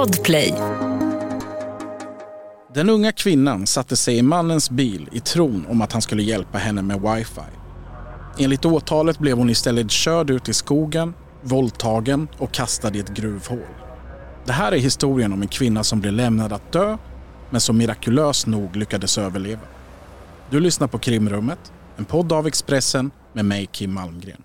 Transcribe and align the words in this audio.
Podplay. 0.00 0.54
Den 2.74 2.90
unga 2.90 3.12
kvinnan 3.12 3.66
satte 3.66 3.96
sig 3.96 4.16
i 4.16 4.22
mannens 4.22 4.70
bil 4.70 5.08
i 5.12 5.20
tron 5.20 5.66
om 5.68 5.82
att 5.82 5.92
han 5.92 6.02
skulle 6.02 6.22
hjälpa 6.22 6.58
henne 6.58 6.82
med 6.82 7.00
wifi. 7.00 7.40
Enligt 8.38 8.64
åtalet 8.64 9.18
blev 9.18 9.36
hon 9.36 9.50
istället 9.50 9.90
körd 9.90 10.30
ut 10.30 10.48
i 10.48 10.54
skogen, 10.54 11.14
våldtagen 11.42 12.28
och 12.38 12.52
kastad 12.52 12.96
i 12.96 12.98
ett 12.98 13.08
gruvhål. 13.08 13.58
Det 14.46 14.52
här 14.52 14.72
är 14.72 14.78
historien 14.78 15.32
om 15.32 15.42
en 15.42 15.48
kvinna 15.48 15.84
som 15.84 16.00
blev 16.00 16.12
lämnad 16.12 16.52
att 16.52 16.72
dö 16.72 16.96
men 17.50 17.60
som 17.60 17.78
mirakulöst 17.78 18.46
nog 18.46 18.76
lyckades 18.76 19.18
överleva. 19.18 19.62
Du 20.50 20.60
lyssnar 20.60 20.88
på 20.88 20.98
Krimrummet, 20.98 21.72
en 21.96 22.04
podd 22.04 22.32
av 22.32 22.46
Expressen 22.46 23.10
med 23.32 23.44
mig 23.44 23.66
Kim 23.66 23.94
Malmgren. 23.94 24.42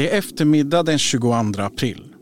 Det 0.00 0.10
är 0.10 0.18
eftermiddag 0.18 0.82
den 0.82 0.98
22 0.98 1.32
april. 1.58 2.14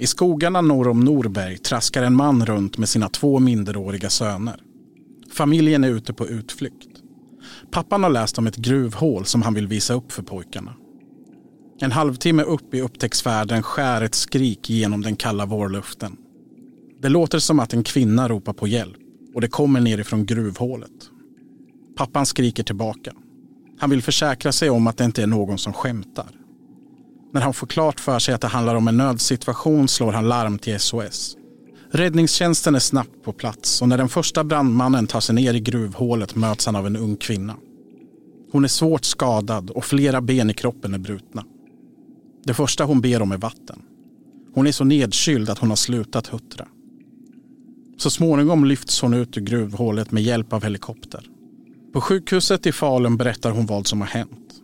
I 0.00 0.06
skogarna 0.06 0.60
norr 0.60 0.88
om 0.88 1.00
Norberg 1.00 1.58
traskar 1.58 2.02
en 2.02 2.16
man 2.16 2.46
runt 2.46 2.78
med 2.78 2.88
sina 2.88 3.08
två 3.08 3.38
minderåriga 3.38 4.10
söner. 4.10 4.60
Familjen 5.32 5.84
är 5.84 5.88
ute 5.88 6.12
på 6.12 6.28
utflykt. 6.28 6.88
Pappan 7.70 8.02
har 8.02 8.10
läst 8.10 8.38
om 8.38 8.46
ett 8.46 8.56
gruvhål 8.56 9.24
som 9.24 9.42
han 9.42 9.54
vill 9.54 9.66
visa 9.66 9.94
upp 9.94 10.12
för 10.12 10.22
pojkarna. 10.22 10.74
En 11.80 11.92
halvtimme 11.92 12.42
upp 12.42 12.74
i 12.74 12.80
upptäcktsfärden 12.80 13.62
skär 13.62 14.02
ett 14.02 14.14
skrik 14.14 14.70
genom 14.70 15.02
den 15.02 15.16
kalla 15.16 15.46
vårluften. 15.46 16.16
Det 17.02 17.08
låter 17.08 17.38
som 17.38 17.60
att 17.60 17.72
en 17.72 17.84
kvinna 17.84 18.28
ropar 18.28 18.52
på 18.52 18.68
hjälp 18.68 18.98
och 19.34 19.40
det 19.40 19.48
kommer 19.48 19.80
nerifrån 19.80 20.26
gruvhålet. 20.26 21.10
Pappan 21.96 22.26
skriker 22.26 22.62
tillbaka. 22.62 23.12
Han 23.78 23.90
vill 23.90 24.02
försäkra 24.02 24.52
sig 24.52 24.70
om 24.70 24.86
att 24.86 24.96
det 24.96 25.04
inte 25.04 25.22
är 25.22 25.26
någon 25.26 25.58
som 25.58 25.72
skämtar. 25.72 26.43
När 27.34 27.40
han 27.40 27.54
får 27.54 27.66
klart 27.66 28.00
för 28.00 28.18
sig 28.18 28.34
att 28.34 28.40
det 28.40 28.48
handlar 28.48 28.74
om 28.74 28.88
en 28.88 28.96
nödsituation 28.96 29.88
slår 29.88 30.12
han 30.12 30.28
larm 30.28 30.58
till 30.58 30.80
SOS. 30.80 31.36
Räddningstjänsten 31.90 32.74
är 32.74 32.78
snabbt 32.78 33.22
på 33.24 33.32
plats 33.32 33.82
och 33.82 33.88
när 33.88 33.98
den 33.98 34.08
första 34.08 34.44
brandmannen 34.44 35.06
tar 35.06 35.20
sig 35.20 35.34
ner 35.34 35.54
i 35.54 35.60
gruvhålet 35.60 36.34
möts 36.34 36.66
han 36.66 36.76
av 36.76 36.86
en 36.86 36.96
ung 36.96 37.16
kvinna. 37.16 37.56
Hon 38.52 38.64
är 38.64 38.68
svårt 38.68 39.04
skadad 39.04 39.70
och 39.70 39.84
flera 39.84 40.20
ben 40.20 40.50
i 40.50 40.54
kroppen 40.54 40.94
är 40.94 40.98
brutna. 40.98 41.44
Det 42.44 42.54
första 42.54 42.84
hon 42.84 43.00
ber 43.00 43.22
om 43.22 43.32
är 43.32 43.36
vatten. 43.36 43.82
Hon 44.54 44.66
är 44.66 44.72
så 44.72 44.84
nedkyld 44.84 45.50
att 45.50 45.58
hon 45.58 45.68
har 45.68 45.76
slutat 45.76 46.26
huttra. 46.26 46.66
Så 47.98 48.10
småningom 48.10 48.64
lyfts 48.64 49.00
hon 49.00 49.14
ut 49.14 49.36
ur 49.36 49.40
gruvhålet 49.42 50.12
med 50.12 50.22
hjälp 50.22 50.52
av 50.52 50.62
helikopter. 50.62 51.26
På 51.92 52.00
sjukhuset 52.00 52.66
i 52.66 52.72
Falun 52.72 53.16
berättar 53.16 53.50
hon 53.50 53.66
vad 53.66 53.86
som 53.86 54.00
har 54.00 54.08
hänt. 54.08 54.54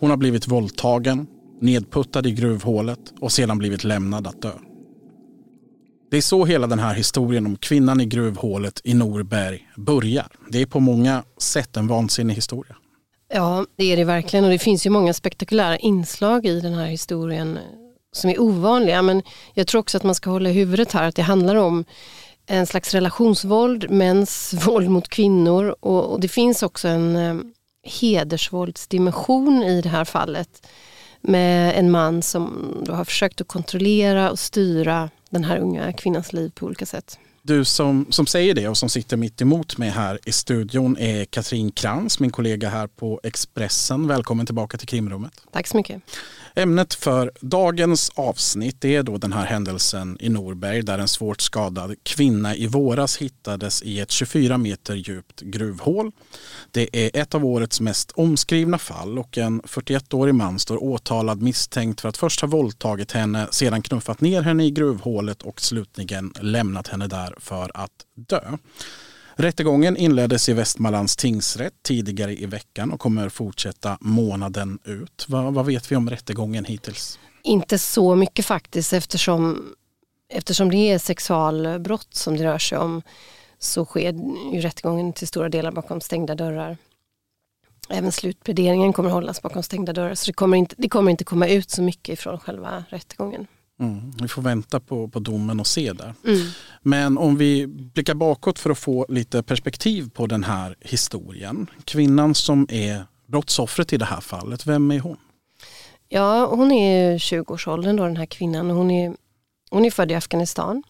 Hon 0.00 0.10
har 0.10 0.16
blivit 0.16 0.48
våldtagen, 0.48 1.26
nedputtad 1.60 2.26
i 2.26 2.30
gruvhålet 2.30 3.12
och 3.20 3.32
sedan 3.32 3.58
blivit 3.58 3.84
lämnad 3.84 4.26
att 4.26 4.42
dö. 4.42 4.52
Det 6.10 6.16
är 6.16 6.20
så 6.22 6.44
hela 6.44 6.66
den 6.66 6.78
här 6.78 6.94
historien 6.94 7.46
om 7.46 7.56
kvinnan 7.56 8.00
i 8.00 8.06
gruvhålet 8.06 8.80
i 8.84 8.94
Norberg 8.94 9.68
börjar. 9.76 10.26
Det 10.48 10.62
är 10.62 10.66
på 10.66 10.80
många 10.80 11.22
sätt 11.38 11.76
en 11.76 11.86
vansinnig 11.86 12.34
historia. 12.34 12.76
Ja, 13.34 13.66
det 13.76 13.84
är 13.84 13.96
det 13.96 14.04
verkligen 14.04 14.44
och 14.44 14.50
det 14.50 14.58
finns 14.58 14.86
ju 14.86 14.90
många 14.90 15.14
spektakulära 15.14 15.78
inslag 15.78 16.46
i 16.46 16.60
den 16.60 16.74
här 16.74 16.86
historien 16.86 17.58
som 18.12 18.30
är 18.30 18.40
ovanliga. 18.40 19.02
Men 19.02 19.22
jag 19.54 19.66
tror 19.66 19.80
också 19.80 19.96
att 19.96 20.02
man 20.02 20.14
ska 20.14 20.30
hålla 20.30 20.50
i 20.50 20.52
huvudet 20.52 20.92
här 20.92 21.08
att 21.08 21.16
det 21.16 21.22
handlar 21.22 21.56
om 21.56 21.84
en 22.46 22.66
slags 22.66 22.94
relationsvåld, 22.94 23.90
mäns 23.90 24.54
våld 24.66 24.90
mot 24.90 25.08
kvinnor 25.08 25.74
och, 25.80 26.12
och 26.12 26.20
det 26.20 26.28
finns 26.28 26.62
också 26.62 26.88
en 26.88 27.16
eh, 27.16 27.36
hedersvåldsdimension 27.82 29.62
i 29.62 29.82
det 29.82 29.88
här 29.88 30.04
fallet 30.04 30.66
med 31.20 31.78
en 31.78 31.90
man 31.90 32.22
som 32.22 32.84
har 32.88 33.04
försökt 33.04 33.40
att 33.40 33.48
kontrollera 33.48 34.30
och 34.30 34.38
styra 34.38 35.10
den 35.30 35.44
här 35.44 35.58
unga 35.58 35.92
kvinnans 35.92 36.32
liv 36.32 36.52
på 36.54 36.66
olika 36.66 36.86
sätt. 36.86 37.18
Du 37.42 37.64
som, 37.64 38.06
som 38.10 38.26
säger 38.26 38.54
det 38.54 38.68
och 38.68 38.76
som 38.76 38.88
sitter 38.88 39.16
mitt 39.16 39.40
emot 39.40 39.78
mig 39.78 39.90
här 39.90 40.18
i 40.24 40.32
studion 40.32 40.96
är 40.98 41.24
Katrin 41.24 41.72
Krantz, 41.72 42.20
min 42.20 42.30
kollega 42.30 42.68
här 42.68 42.86
på 42.86 43.20
Expressen. 43.22 44.06
Välkommen 44.06 44.46
tillbaka 44.46 44.78
till 44.78 44.88
krimrummet. 44.88 45.32
Tack 45.52 45.66
så 45.66 45.76
mycket. 45.76 46.02
Ämnet 46.54 46.94
för 46.94 47.32
dagens 47.40 48.10
avsnitt 48.14 48.84
är 48.84 49.02
då 49.02 49.18
den 49.18 49.32
här 49.32 49.46
händelsen 49.46 50.16
i 50.20 50.28
Norberg 50.28 50.82
där 50.82 50.98
en 50.98 51.08
svårt 51.08 51.40
skadad 51.40 51.94
kvinna 52.02 52.56
i 52.56 52.66
våras 52.66 53.16
hittades 53.16 53.82
i 53.82 54.00
ett 54.00 54.10
24 54.10 54.58
meter 54.58 54.94
djupt 54.94 55.40
gruvhål. 55.40 56.12
Det 56.70 56.88
är 56.92 57.20
ett 57.20 57.34
av 57.34 57.44
årets 57.44 57.80
mest 57.80 58.10
omskrivna 58.10 58.78
fall 58.78 59.18
och 59.18 59.38
en 59.38 59.62
41-årig 59.62 60.34
man 60.34 60.58
står 60.58 60.84
åtalad 60.84 61.42
misstänkt 61.42 62.00
för 62.00 62.08
att 62.08 62.16
först 62.16 62.40
ha 62.40 62.48
våldtagit 62.48 63.12
henne, 63.12 63.48
sedan 63.50 63.82
knuffat 63.82 64.20
ner 64.20 64.42
henne 64.42 64.64
i 64.66 64.70
gruvhålet 64.70 65.42
och 65.42 65.60
slutligen 65.60 66.32
lämnat 66.40 66.88
henne 66.88 67.06
där 67.06 67.34
för 67.38 67.70
att 67.74 67.90
dö. 68.14 68.56
Rättegången 69.34 69.96
inleddes 69.96 70.48
i 70.48 70.52
Västmanlands 70.52 71.16
tingsrätt 71.16 71.74
tidigare 71.82 72.32
i 72.32 72.46
veckan 72.46 72.92
och 72.92 73.00
kommer 73.00 73.28
fortsätta 73.28 73.98
månaden 74.00 74.78
ut. 74.84 75.26
Vad, 75.28 75.54
vad, 75.54 75.66
vet 75.66 75.92
vi 75.92 75.96
om 75.96 76.10
rättegången 76.10 76.64
hittills? 76.64 77.18
Inte 77.42 77.78
så 77.78 78.14
mycket 78.14 78.46
faktiskt 78.46 78.92
eftersom, 78.92 79.74
eftersom 80.28 80.70
det 80.70 80.76
är 80.76 80.98
sexualbrott 80.98 82.14
som 82.14 82.36
det 82.36 82.44
rör 82.44 82.58
sig 82.58 82.78
om 82.78 83.02
så 83.58 83.84
sker 83.84 84.12
ju 84.52 84.60
rättegången 84.60 85.12
till 85.12 85.28
stora 85.28 85.48
delar 85.48 85.72
bakom 85.72 86.00
stängda 86.00 86.34
dörrar. 86.34 86.76
Även 87.88 88.12
slutpläderingen 88.12 88.92
kommer 88.92 89.10
hållas 89.10 89.42
bakom 89.42 89.62
stängda 89.62 89.92
dörrar 89.92 90.14
så 90.14 90.26
det 90.26 90.32
kommer 90.32 90.56
inte, 90.56 90.74
det 90.78 90.88
kommer 90.88 91.10
inte 91.10 91.24
komma 91.24 91.48
ut 91.48 91.70
så 91.70 91.82
mycket 91.82 92.20
från 92.20 92.38
själva 92.38 92.84
rättegången. 92.88 93.46
Mm, 93.80 94.12
vi 94.20 94.28
får 94.28 94.42
vänta 94.42 94.80
på, 94.80 95.08
på 95.08 95.18
domen 95.18 95.60
och 95.60 95.66
se 95.66 95.92
där. 95.92 96.14
Mm. 96.26 96.40
Men 96.82 97.18
om 97.18 97.36
vi 97.36 97.66
blickar 97.66 98.14
bakåt 98.14 98.58
för 98.58 98.70
att 98.70 98.78
få 98.78 99.06
lite 99.08 99.42
perspektiv 99.42 100.10
på 100.10 100.26
den 100.26 100.44
här 100.44 100.76
historien. 100.80 101.66
Kvinnan 101.84 102.34
som 102.34 102.66
är 102.70 103.04
brottsoffret 103.26 103.92
i 103.92 103.96
det 103.96 104.04
här 104.04 104.20
fallet, 104.20 104.66
vem 104.66 104.90
är 104.90 105.00
hon? 105.00 105.16
Ja, 106.08 106.46
hon 106.46 106.72
är 106.72 107.18
20-årsåldern 107.18 107.96
då 107.96 108.04
den 108.04 108.16
här 108.16 108.26
kvinnan. 108.26 108.70
Hon 108.70 108.90
är, 108.90 109.16
hon 109.70 109.84
är 109.84 109.90
född 109.90 110.12
i 110.12 110.14
Afghanistan 110.14 110.82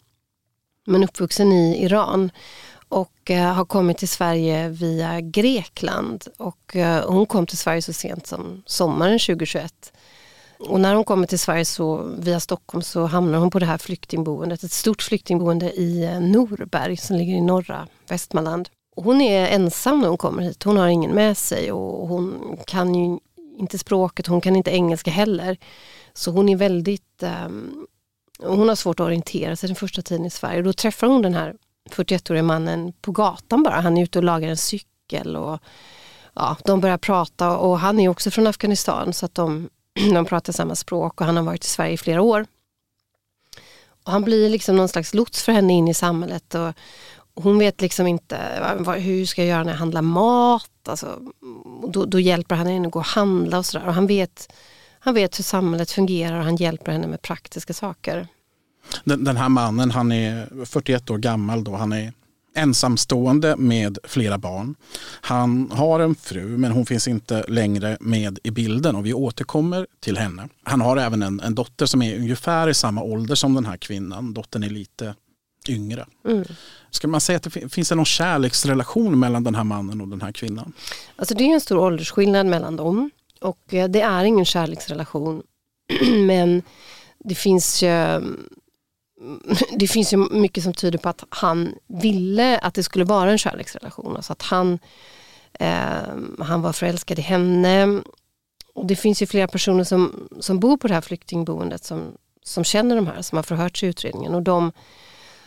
men 0.86 1.04
uppvuxen 1.04 1.52
i 1.52 1.84
Iran 1.84 2.30
och 2.88 3.30
eh, 3.30 3.52
har 3.52 3.64
kommit 3.64 3.98
till 3.98 4.08
Sverige 4.08 4.68
via 4.68 5.20
Grekland. 5.20 6.24
Och, 6.38 6.76
eh, 6.76 7.10
hon 7.10 7.26
kom 7.26 7.47
till 7.47 7.59
Sverige 7.59 7.82
så 7.82 7.92
sent 7.92 8.26
som 8.26 8.62
sommaren 8.66 9.18
2021 9.18 9.92
och 10.60 10.80
när 10.80 10.95
hon 10.95 11.04
kommer 11.04 11.27
till 11.27 11.39
Sverige 11.39 11.65
så, 11.65 12.03
via 12.18 12.41
Stockholm 12.41 12.83
så 12.83 13.07
hamnar 13.07 13.39
hon 13.39 13.51
på 13.51 13.59
det 13.59 13.66
här 13.66 13.78
flyktingboendet, 13.78 14.62
ett 14.62 14.72
stort 14.72 15.03
flyktingboende 15.03 15.72
i 15.72 16.04
eh, 16.04 16.21
Norberg 16.21 16.97
som 16.97 17.16
ligger 17.16 17.34
i 17.34 17.41
norra 17.41 17.89
Västmanland. 18.09 18.68
hon 18.97 19.21
är 19.21 19.48
ensam 19.48 20.01
när 20.01 20.09
hon 20.09 20.18
kommer 20.18 20.42
hit, 20.42 20.62
hon 20.62 20.77
har 20.77 20.89
ingen 20.89 21.10
med 21.10 21.36
sig 21.36 21.72
och 21.72 22.09
hon 22.09 22.57
kan 22.66 22.95
ju 22.95 23.18
inte 23.59 23.78
språket, 23.78 24.27
hon 24.27 24.41
kan 24.41 24.57
inte 24.57 24.71
engelska 24.71 25.10
heller. 25.10 25.57
Så 26.12 26.30
hon 26.30 26.48
är 26.48 26.57
väldigt, 26.57 27.22
um, 27.47 27.86
hon 28.42 28.68
har 28.68 28.77
svårt 28.77 29.01
att 29.01 29.06
orientera 29.06 29.56
sig 29.56 29.66
den 29.68 29.77
första 29.77 30.03
tiden 30.03 30.27
i 30.27 30.30
Sverige. 30.30 30.63
Då 30.63 30.72
träffar 30.72 31.06
hon 31.06 31.22
den 31.22 31.34
här 31.34 31.54
41-åriga 31.91 32.42
mannen 32.42 32.92
på 33.01 33.13
gatan 33.13 33.63
bara, 33.63 33.80
han 33.80 33.97
är 33.97 34.03
ute 34.03 34.18
och 34.18 34.24
lagar 34.24 34.48
en 34.48 34.56
cykel 34.56 35.36
och 35.36 35.59
ja, 36.34 36.56
de 36.65 36.80
börjar 36.80 36.98
prata 36.98 37.56
och 37.56 37.78
han 37.78 38.01
är 38.01 38.09
också 38.09 38.30
från 38.30 38.47
Afghanistan 38.47 39.13
så 39.13 39.27
att 39.27 39.34
de 39.34 39.68
de 40.15 40.25
pratar 40.25 40.53
samma 40.53 40.75
språk 40.75 41.21
och 41.21 41.27
han 41.27 41.37
har 41.37 41.45
varit 41.45 41.65
i 41.65 41.69
Sverige 41.69 41.92
i 41.92 41.98
flera 41.98 42.22
år. 42.22 42.47
Och 44.04 44.13
han 44.13 44.25
blir 44.25 44.48
liksom 44.48 44.77
någon 44.77 44.89
slags 44.89 45.15
lots 45.15 45.42
för 45.42 45.53
henne 45.53 45.72
in 45.72 45.89
i 45.89 45.95
samhället 45.95 46.54
och, 46.54 46.72
hon 47.34 47.59
vet 47.59 47.81
liksom 47.81 48.07
inte 48.07 48.37
hur 48.98 49.27
ska 49.27 49.42
jag 49.42 49.48
göra 49.48 49.65
när 49.65 49.71
jag 49.71 49.78
handlar 49.78 50.03
mat. 50.03 50.89
Alltså, 50.89 51.21
då, 51.89 52.04
då 52.04 52.21
hjälper 52.21 52.54
han 52.54 52.66
henne 52.66 52.87
att 52.87 52.92
gå 52.92 52.98
och 52.98 53.04
handla 53.04 53.59
och 53.59 53.66
sådär. 53.66 53.87
Och 53.87 53.95
han 53.95 54.07
vet, 54.07 54.53
han 54.98 55.15
vet 55.15 55.39
hur 55.39 55.45
samhället 55.45 55.91
fungerar 55.91 56.39
och 56.39 56.45
han 56.45 56.57
hjälper 56.57 56.92
henne 56.92 57.07
med 57.07 57.22
praktiska 57.22 57.72
saker. 57.72 58.28
Den, 59.04 59.25
den 59.25 59.37
här 59.37 59.48
mannen, 59.48 59.91
han 59.91 60.13
är 60.13 60.65
41 60.65 61.10
år 61.10 61.19
gammal 61.19 61.65
då. 61.65 61.77
Han 61.77 61.92
är 61.92 62.13
ensamstående 62.54 63.56
med 63.56 63.98
flera 64.04 64.38
barn. 64.38 64.74
Han 65.20 65.70
har 65.70 66.00
en 66.00 66.14
fru 66.14 66.58
men 66.58 66.72
hon 66.72 66.86
finns 66.86 67.08
inte 67.08 67.44
längre 67.48 67.97
med 68.00 68.38
i 68.44 68.50
bilden 68.50 68.97
och 68.97 69.06
vi 69.06 69.14
återkommer 69.14 69.86
till 70.00 70.16
henne. 70.16 70.48
Han 70.62 70.80
har 70.80 70.97
även 70.97 71.22
en, 71.22 71.41
en 71.41 71.54
dotter 71.54 71.86
som 71.86 72.02
är 72.02 72.16
ungefär 72.16 72.68
i 72.68 72.74
samma 72.74 73.02
ålder 73.02 73.34
som 73.34 73.54
den 73.54 73.66
här 73.66 73.76
kvinnan. 73.76 74.34
Dottern 74.34 74.62
är 74.62 74.70
lite 74.70 75.14
yngre. 75.68 76.06
Mm. 76.28 76.44
Ska 76.91 77.08
man 77.08 77.20
säga 77.20 77.36
att 77.36 77.42
det 77.42 77.50
finns 77.50 77.88
det 77.88 77.94
någon 77.94 78.04
kärleksrelation 78.04 79.18
mellan 79.18 79.44
den 79.44 79.54
här 79.54 79.64
mannen 79.64 80.00
och 80.00 80.08
den 80.08 80.20
här 80.20 80.32
kvinnan? 80.32 80.72
Alltså 81.16 81.34
det 81.34 81.44
är 81.44 81.54
en 81.54 81.60
stor 81.60 81.78
åldersskillnad 81.78 82.46
mellan 82.46 82.76
dem 82.76 83.10
och 83.41 83.74
eh, 83.74 83.88
det 83.88 84.00
är 84.00 84.24
ingen 84.24 84.44
kärleksrelation. 84.44 85.42
Men 86.26 86.62
det 87.24 87.34
finns 87.34 87.82
ju 87.82 88.20
Mm, 89.20 89.40
det 89.76 89.86
finns 89.86 90.12
ju 90.12 90.16
mycket 90.16 90.64
som 90.64 90.72
tyder 90.72 90.98
på 90.98 91.08
att 91.08 91.24
han 91.28 91.74
ville 91.86 92.58
att 92.58 92.74
det 92.74 92.82
skulle 92.82 93.04
vara 93.04 93.30
en 93.30 93.38
kärleksrelation. 93.38 94.16
Alltså 94.16 94.32
att 94.32 94.42
han, 94.42 94.78
eh, 95.52 96.14
han 96.38 96.62
var 96.62 96.72
förälskad 96.72 97.18
i 97.18 97.22
henne. 97.22 98.02
Och 98.74 98.86
det 98.86 98.96
finns 98.96 99.22
ju 99.22 99.26
flera 99.26 99.48
personer 99.48 99.84
som, 99.84 100.28
som 100.40 100.60
bor 100.60 100.76
på 100.76 100.88
det 100.88 100.94
här 100.94 101.00
flyktingboendet 101.00 101.84
som, 101.84 102.16
som 102.42 102.64
känner 102.64 102.96
de 102.96 103.06
här, 103.06 103.22
som 103.22 103.36
har 103.36 103.42
förhörts 103.42 103.82
i 103.82 103.86
utredningen. 103.86 104.34
Och 104.34 104.42
de, 104.42 104.72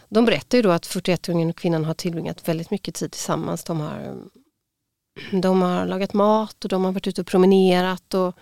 de 0.09 0.25
berättar 0.25 0.57
ju 0.57 0.61
då 0.61 0.71
att 0.71 0.87
41-åringen 0.87 1.49
och 1.49 1.57
kvinnan 1.57 1.85
har 1.85 1.93
tillbringat 1.93 2.47
väldigt 2.47 2.71
mycket 2.71 2.95
tid 2.95 3.11
tillsammans. 3.11 3.63
De 3.63 3.79
har, 3.79 4.15
de 5.31 5.61
har 5.61 5.85
lagat 5.85 6.13
mat 6.13 6.63
och 6.63 6.69
de 6.69 6.85
har 6.85 6.91
varit 6.91 7.07
ute 7.07 7.21
och 7.21 7.27
promenerat. 7.27 8.13
Och 8.13 8.35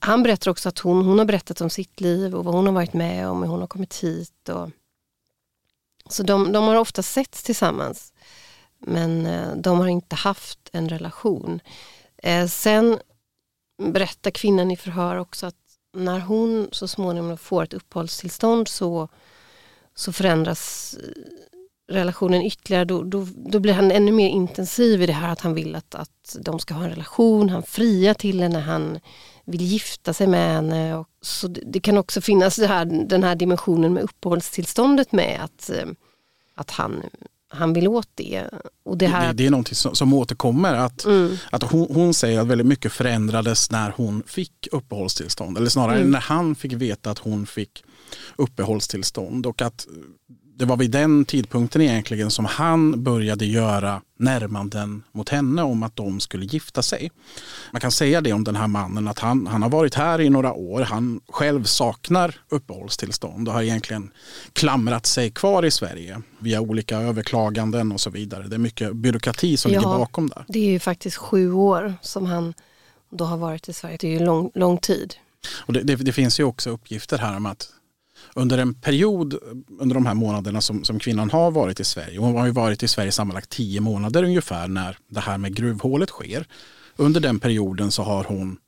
han 0.00 0.22
berättar 0.22 0.50
också 0.50 0.68
att 0.68 0.78
hon, 0.78 1.04
hon 1.04 1.18
har 1.18 1.26
berättat 1.26 1.60
om 1.60 1.70
sitt 1.70 2.00
liv 2.00 2.34
och 2.34 2.44
vad 2.44 2.54
hon 2.54 2.66
har 2.66 2.72
varit 2.72 2.92
med 2.92 3.28
om, 3.28 3.42
hur 3.42 3.48
hon 3.48 3.60
har 3.60 3.66
kommit 3.66 4.04
hit. 4.04 4.48
Och, 4.48 4.70
så 6.08 6.22
de, 6.22 6.52
de 6.52 6.64
har 6.64 6.76
ofta 6.76 7.02
setts 7.02 7.42
tillsammans. 7.42 8.12
Men 8.78 9.26
eh, 9.26 9.56
de 9.56 9.78
har 9.78 9.88
inte 9.88 10.16
haft 10.16 10.70
en 10.72 10.88
relation. 10.88 11.60
Eh, 12.22 12.46
sen 12.46 12.98
berättar 13.82 14.30
kvinnan 14.30 14.70
i 14.70 14.76
förhör 14.76 15.16
också 15.16 15.46
att 15.46 15.54
när 15.92 16.20
hon 16.20 16.68
så 16.72 16.88
småningom 16.88 17.38
får 17.38 17.62
ett 17.62 17.74
uppehållstillstånd 17.74 18.68
så 18.68 19.08
så 19.94 20.12
förändras 20.12 20.94
eh, 21.02 21.94
relationen 21.94 22.42
ytterligare. 22.42 22.84
Då, 22.84 23.02
då, 23.02 23.26
då, 23.36 23.60
blir 23.60 23.72
han 23.72 23.90
ännu 23.90 24.12
mer 24.12 24.28
intensiv 24.28 25.02
i 25.02 25.06
det 25.06 25.12
här 25.12 25.28
att 25.28 25.40
han 25.40 25.54
vill 25.54 25.74
att, 25.74 25.94
att 25.94 26.36
de 26.40 26.58
ska 26.58 26.74
ha 26.74 26.84
en 26.84 26.90
relation. 26.90 27.48
Han 27.48 27.62
friar 27.62 28.14
till 28.14 28.42
henne, 28.42 28.58
han 28.58 29.00
vill 29.44 29.62
gifta 29.62 30.12
sig 30.12 30.26
med 30.26 30.54
henne. 30.54 30.96
Och, 30.96 31.06
så 31.22 31.48
det, 31.48 31.80
kan 31.80 31.98
också 31.98 32.20
finnas 32.20 32.58
här, 32.58 32.84
den 32.84 33.22
här 33.22 33.34
dimensionen 33.34 33.92
med 33.92 34.02
uppehållstillståndet 34.02 35.12
med 35.12 35.40
att, 35.44 35.70
eh, 35.70 35.86
att 36.54 36.70
han 36.70 37.02
han 37.52 37.72
vill 37.72 37.88
åt 37.88 38.08
det. 38.14 38.50
Och 38.84 38.98
det, 38.98 39.06
här... 39.06 39.26
det, 39.26 39.32
det 39.32 39.46
är 39.46 39.50
någonting 39.50 39.74
som, 39.74 39.94
som 39.94 40.14
återkommer. 40.14 40.74
Att, 40.74 41.04
mm. 41.04 41.36
att 41.50 41.62
hon, 41.62 41.86
hon, 41.90 42.14
säger 42.14 42.40
att 42.40 42.46
väldigt 42.46 42.66
mycket 42.66 42.92
förändrades 42.92 43.70
när 43.70 43.94
hon 43.96 44.22
fick 44.26 44.68
uppehållstillstånd. 44.72 45.58
Eller 45.58 45.68
snarare 45.68 45.96
mm. 45.96 46.10
när 46.10 46.20
han 46.20 46.54
fick 46.54 46.72
veta 46.72 47.10
att 47.10 47.18
hon 47.18 47.46
fick 47.46 47.84
uppehållstillstånd. 48.36 49.46
Och 49.46 49.62
att 49.62 49.86
det 50.60 50.66
var 50.66 50.76
vid 50.76 50.90
den 50.90 51.24
tidpunkten 51.24 51.82
egentligen 51.82 52.30
som 52.30 52.44
han 52.44 53.04
började 53.04 53.44
göra 53.44 54.02
närmanden 54.18 55.02
mot 55.12 55.28
henne 55.28 55.62
om 55.62 55.82
att 55.82 55.96
de 55.96 56.20
skulle 56.20 56.44
gifta 56.44 56.82
sig. 56.82 57.10
Man 57.72 57.80
kan 57.80 57.92
säga 57.92 58.20
det 58.20 58.32
om 58.32 58.44
den 58.44 58.56
här 58.56 58.66
mannen 58.66 59.08
att 59.08 59.18
han, 59.18 59.46
han 59.46 59.62
har 59.62 59.70
varit 59.70 59.94
här 59.94 60.20
i 60.20 60.30
några 60.30 60.52
år. 60.52 60.80
Han 60.80 61.20
själv 61.28 61.64
saknar 61.64 62.34
uppehållstillstånd 62.48 63.48
och 63.48 63.54
har 63.54 63.62
egentligen 63.62 64.10
klamrat 64.52 65.06
sig 65.06 65.30
kvar 65.30 65.64
i 65.64 65.70
Sverige 65.70 66.22
via 66.38 66.60
olika 66.60 66.98
överklaganden 66.98 67.92
och 67.92 68.00
så 68.00 68.10
vidare. 68.10 68.48
Det 68.48 68.56
är 68.56 68.58
mycket 68.58 68.96
byråkrati 68.96 69.56
som 69.56 69.72
ja, 69.72 69.80
ligger 69.80 69.98
bakom 69.98 70.28
där. 70.28 70.44
Det 70.48 70.58
är 70.58 70.70
ju 70.70 70.78
faktiskt 70.78 71.16
sju 71.16 71.52
år 71.52 71.94
som 72.02 72.26
han 72.26 72.54
då 73.10 73.24
har 73.24 73.36
varit 73.36 73.68
i 73.68 73.72
Sverige. 73.72 73.96
Det 74.00 74.08
är 74.08 74.18
ju 74.20 74.24
lång, 74.24 74.50
lång 74.54 74.78
tid. 74.78 75.14
Och 75.66 75.72
det, 75.72 75.82
det, 75.82 75.96
det 75.96 76.12
finns 76.12 76.40
ju 76.40 76.44
också 76.44 76.70
uppgifter 76.70 77.18
här 77.18 77.36
om 77.36 77.46
att 77.46 77.68
under 78.34 78.58
en 78.58 78.74
period 78.74 79.34
under 79.78 79.94
de 79.94 80.06
här 80.06 80.14
månaderna 80.14 80.60
som, 80.60 80.84
som 80.84 80.98
kvinnan 80.98 81.30
har 81.30 81.50
varit 81.50 81.80
i 81.80 81.84
Sverige, 81.84 82.18
hon 82.18 82.36
har 82.36 82.46
ju 82.46 82.52
varit 82.52 82.82
i 82.82 82.88
Sverige 82.88 83.12
sammanlagt 83.12 83.50
tio 83.50 83.80
månader 83.80 84.22
ungefär 84.22 84.68
när 84.68 84.98
det 85.08 85.20
här 85.20 85.38
med 85.38 85.54
gruvhålet 85.54 86.08
sker. 86.08 86.46
Under 86.96 87.20
den 87.20 87.40
perioden 87.40 87.92
så 87.92 88.02
har 88.02 88.24
hon 88.24 88.58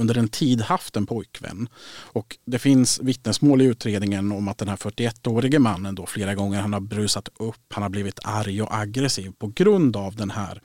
under 0.00 0.18
en 0.18 0.28
tid 0.28 0.60
haft 0.60 0.96
en 0.96 1.06
pojkvän. 1.06 1.68
Och 2.12 2.36
det 2.46 2.58
finns 2.58 3.00
vittnesmål 3.00 3.62
i 3.62 3.64
utredningen 3.64 4.32
om 4.32 4.48
att 4.48 4.58
den 4.58 4.68
här 4.68 4.76
41-årige 4.76 5.58
mannen 5.58 5.94
då 5.94 6.06
flera 6.06 6.34
gånger 6.34 6.60
han 6.60 6.72
har 6.72 6.80
brusat 6.80 7.28
upp, 7.38 7.72
han 7.74 7.82
har 7.82 7.90
blivit 7.90 8.20
arg 8.24 8.62
och 8.62 8.74
aggressiv 8.74 9.32
på 9.38 9.46
grund 9.46 9.96
av 9.96 10.16
den 10.16 10.30
här 10.30 10.60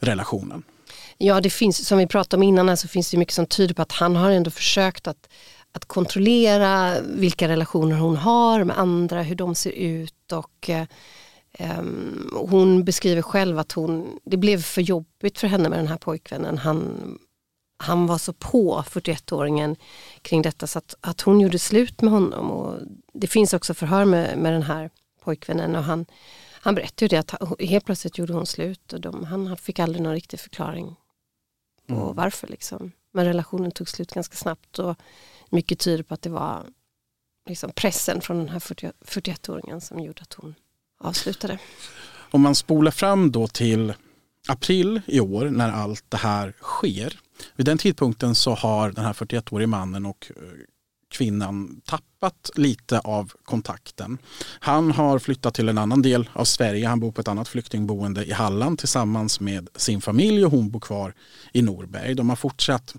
relationen. 0.00 0.62
Ja, 1.18 1.40
det 1.40 1.50
finns, 1.50 1.86
som 1.86 1.98
vi 1.98 2.06
pratade 2.06 2.36
om 2.36 2.42
innan, 2.42 2.76
så 2.76 2.88
finns 2.88 3.10
det 3.10 3.16
mycket 3.16 3.34
som 3.34 3.46
tyder 3.46 3.74
på 3.74 3.82
att 3.82 3.92
han 3.92 4.16
har 4.16 4.30
ändå 4.30 4.50
försökt 4.50 5.06
att 5.06 5.28
att 5.74 5.84
kontrollera 5.84 7.00
vilka 7.00 7.48
relationer 7.48 7.96
hon 7.96 8.16
har 8.16 8.64
med 8.64 8.78
andra, 8.78 9.22
hur 9.22 9.34
de 9.34 9.54
ser 9.54 9.70
ut 9.70 10.32
och 10.32 10.70
um, 11.58 12.30
hon 12.50 12.84
beskriver 12.84 13.22
själv 13.22 13.58
att 13.58 13.72
hon, 13.72 14.18
det 14.24 14.36
blev 14.36 14.62
för 14.62 14.82
jobbigt 14.82 15.38
för 15.38 15.46
henne 15.46 15.68
med 15.68 15.78
den 15.78 15.86
här 15.86 15.96
pojkvännen. 15.96 16.58
Han, 16.58 16.98
han 17.76 18.06
var 18.06 18.18
så 18.18 18.32
på 18.32 18.84
41-åringen 18.86 19.76
kring 20.22 20.42
detta 20.42 20.66
så 20.66 20.78
att, 20.78 20.94
att 21.00 21.20
hon 21.20 21.40
gjorde 21.40 21.58
slut 21.58 22.02
med 22.02 22.12
honom. 22.12 22.50
Och 22.50 22.78
det 23.12 23.26
finns 23.26 23.54
också 23.54 23.74
förhör 23.74 24.04
med, 24.04 24.38
med 24.38 24.52
den 24.52 24.62
här 24.62 24.90
pojkvännen 25.24 25.76
och 25.76 25.84
han, 25.84 26.06
han 26.60 26.74
berättade 26.74 27.08
det 27.08 27.16
att 27.16 27.60
helt 27.60 27.84
plötsligt 27.84 28.18
gjorde 28.18 28.32
hon 28.32 28.46
slut 28.46 28.92
och 28.92 29.00
de, 29.00 29.24
han 29.24 29.56
fick 29.56 29.78
aldrig 29.78 30.02
någon 30.02 30.12
riktig 30.12 30.40
förklaring 30.40 30.96
på 31.86 31.94
mm. 31.94 32.14
varför. 32.14 32.46
Liksom. 32.46 32.92
Men 33.12 33.24
relationen 33.24 33.70
tog 33.70 33.88
slut 33.88 34.12
ganska 34.12 34.36
snabbt. 34.36 34.78
Och 34.78 34.96
mycket 35.54 35.78
tyder 35.78 36.02
på 36.02 36.14
att 36.14 36.22
det 36.22 36.30
var 36.30 36.66
liksom 37.48 37.70
pressen 37.74 38.20
från 38.20 38.38
den 38.38 38.48
här 38.48 38.58
41-åringen 38.58 39.80
som 39.80 40.00
gjorde 40.00 40.22
att 40.22 40.34
hon 40.34 40.54
avslutade. 41.00 41.58
Om 42.30 42.40
man 42.40 42.54
spolar 42.54 42.90
fram 42.90 43.32
då 43.32 43.48
till 43.48 43.94
april 44.48 45.00
i 45.06 45.20
år 45.20 45.50
när 45.50 45.70
allt 45.70 46.04
det 46.08 46.16
här 46.16 46.54
sker. 46.60 47.18
Vid 47.56 47.66
den 47.66 47.78
tidpunkten 47.78 48.34
så 48.34 48.54
har 48.54 48.90
den 48.90 49.04
här 49.04 49.12
41-årige 49.12 49.66
mannen 49.66 50.06
och 50.06 50.32
eh, 50.36 50.42
kvinnan 51.10 51.80
tappat 51.84 52.50
lite 52.54 52.98
av 53.00 53.32
kontakten. 53.44 54.18
Han 54.60 54.90
har 54.90 55.18
flyttat 55.18 55.54
till 55.54 55.68
en 55.68 55.78
annan 55.78 56.02
del 56.02 56.30
av 56.32 56.44
Sverige. 56.44 56.88
Han 56.88 57.00
bor 57.00 57.12
på 57.12 57.20
ett 57.20 57.28
annat 57.28 57.48
flyktingboende 57.48 58.24
i 58.24 58.32
Halland 58.32 58.78
tillsammans 58.78 59.40
med 59.40 59.68
sin 59.76 60.00
familj 60.00 60.44
och 60.44 60.50
hon 60.50 60.70
bor 60.70 60.80
kvar 60.80 61.14
i 61.52 61.62
Norberg. 61.62 62.14
De 62.14 62.28
har 62.28 62.36
fortsatt 62.36 62.94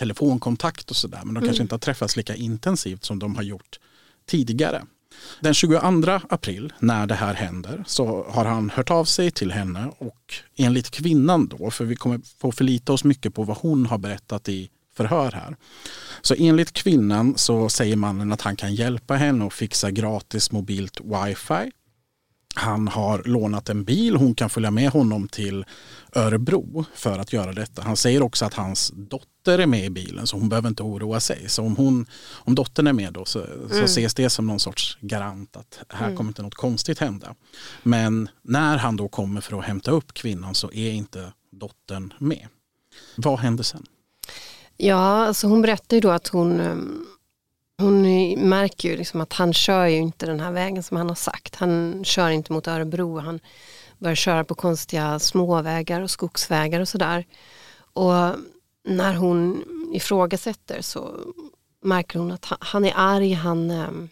telefonkontakt 0.00 0.90
och 0.90 0.96
sådär 0.96 1.18
men 1.24 1.34
de 1.34 1.36
mm. 1.36 1.48
kanske 1.48 1.62
inte 1.62 1.74
har 1.74 1.80
träffats 1.80 2.16
lika 2.16 2.34
intensivt 2.34 3.04
som 3.04 3.18
de 3.18 3.36
har 3.36 3.42
gjort 3.42 3.80
tidigare. 4.26 4.82
Den 5.40 5.54
22 5.54 6.20
april 6.28 6.72
när 6.78 7.06
det 7.06 7.14
här 7.14 7.34
händer 7.34 7.84
så 7.86 8.26
har 8.28 8.44
han 8.44 8.70
hört 8.70 8.90
av 8.90 9.04
sig 9.04 9.30
till 9.30 9.52
henne 9.52 9.90
och 9.98 10.34
enligt 10.56 10.90
kvinnan 10.90 11.48
då, 11.48 11.70
för 11.70 11.84
vi 11.84 11.96
kommer 11.96 12.20
få 12.38 12.52
förlita 12.52 12.92
oss 12.92 13.04
mycket 13.04 13.34
på 13.34 13.42
vad 13.42 13.56
hon 13.56 13.86
har 13.86 13.98
berättat 13.98 14.48
i 14.48 14.70
förhör 14.96 15.32
här. 15.32 15.56
Så 16.22 16.34
enligt 16.38 16.72
kvinnan 16.72 17.34
så 17.36 17.68
säger 17.68 17.96
mannen 17.96 18.32
att 18.32 18.42
han 18.42 18.56
kan 18.56 18.74
hjälpa 18.74 19.14
henne 19.14 19.46
att 19.46 19.52
fixa 19.52 19.90
gratis 19.90 20.52
mobilt 20.52 21.00
wifi 21.00 21.70
han 22.54 22.88
har 22.88 23.22
lånat 23.24 23.68
en 23.68 23.84
bil, 23.84 24.16
hon 24.16 24.34
kan 24.34 24.50
följa 24.50 24.70
med 24.70 24.90
honom 24.90 25.28
till 25.28 25.64
Örebro 26.12 26.84
för 26.94 27.18
att 27.18 27.32
göra 27.32 27.52
detta. 27.52 27.82
Han 27.82 27.96
säger 27.96 28.22
också 28.22 28.44
att 28.44 28.54
hans 28.54 28.92
dotter 28.96 29.58
är 29.58 29.66
med 29.66 29.84
i 29.84 29.90
bilen 29.90 30.26
så 30.26 30.36
hon 30.36 30.48
behöver 30.48 30.68
inte 30.68 30.82
oroa 30.82 31.20
sig. 31.20 31.48
Så 31.48 31.62
om, 31.62 31.76
hon, 31.76 32.06
om 32.32 32.54
dottern 32.54 32.86
är 32.86 32.92
med 32.92 33.12
då 33.12 33.24
så, 33.24 33.44
mm. 33.44 33.68
så 33.68 33.84
ses 33.84 34.14
det 34.14 34.30
som 34.30 34.46
någon 34.46 34.60
sorts 34.60 34.98
garant 35.00 35.56
att 35.56 35.80
här 35.88 36.04
mm. 36.04 36.16
kommer 36.16 36.30
inte 36.30 36.42
något 36.42 36.54
konstigt 36.54 36.98
hända. 36.98 37.34
Men 37.82 38.28
när 38.42 38.78
han 38.78 38.96
då 38.96 39.08
kommer 39.08 39.40
för 39.40 39.58
att 39.58 39.64
hämta 39.64 39.90
upp 39.90 40.14
kvinnan 40.14 40.54
så 40.54 40.72
är 40.72 40.90
inte 40.90 41.32
dottern 41.50 42.14
med. 42.18 42.46
Vad 43.16 43.38
händer 43.38 43.64
sen? 43.64 43.86
Ja, 44.76 45.26
alltså 45.26 45.46
hon 45.46 45.62
berättar 45.62 45.96
ju 45.96 46.00
då 46.00 46.10
att 46.10 46.28
hon 46.28 46.60
ehm, 46.60 47.06
hon 47.80 48.02
märker 48.48 48.88
ju 48.88 48.96
liksom 48.96 49.20
att 49.20 49.32
han 49.32 49.52
kör 49.52 49.86
ju 49.86 49.96
inte 49.96 50.26
den 50.26 50.40
här 50.40 50.52
vägen 50.52 50.82
som 50.82 50.96
han 50.96 51.08
har 51.08 51.14
sagt. 51.14 51.56
Han 51.56 52.04
kör 52.04 52.30
inte 52.30 52.52
mot 52.52 52.68
Örebro. 52.68 53.18
Han 53.18 53.40
börjar 53.98 54.14
köra 54.14 54.44
på 54.44 54.54
konstiga 54.54 55.18
småvägar 55.18 56.00
och 56.00 56.10
skogsvägar 56.10 56.80
och 56.80 56.88
sådär. 56.88 57.24
Och 57.92 58.12
när 58.84 59.14
hon 59.14 59.64
ifrågasätter 59.92 60.82
så 60.82 61.14
märker 61.82 62.18
hon 62.18 62.32
att 62.32 62.46
han 62.60 62.84
är 62.84 62.92
arg. 62.96 63.32
Han, 63.32 63.70
ehm, 63.70 64.08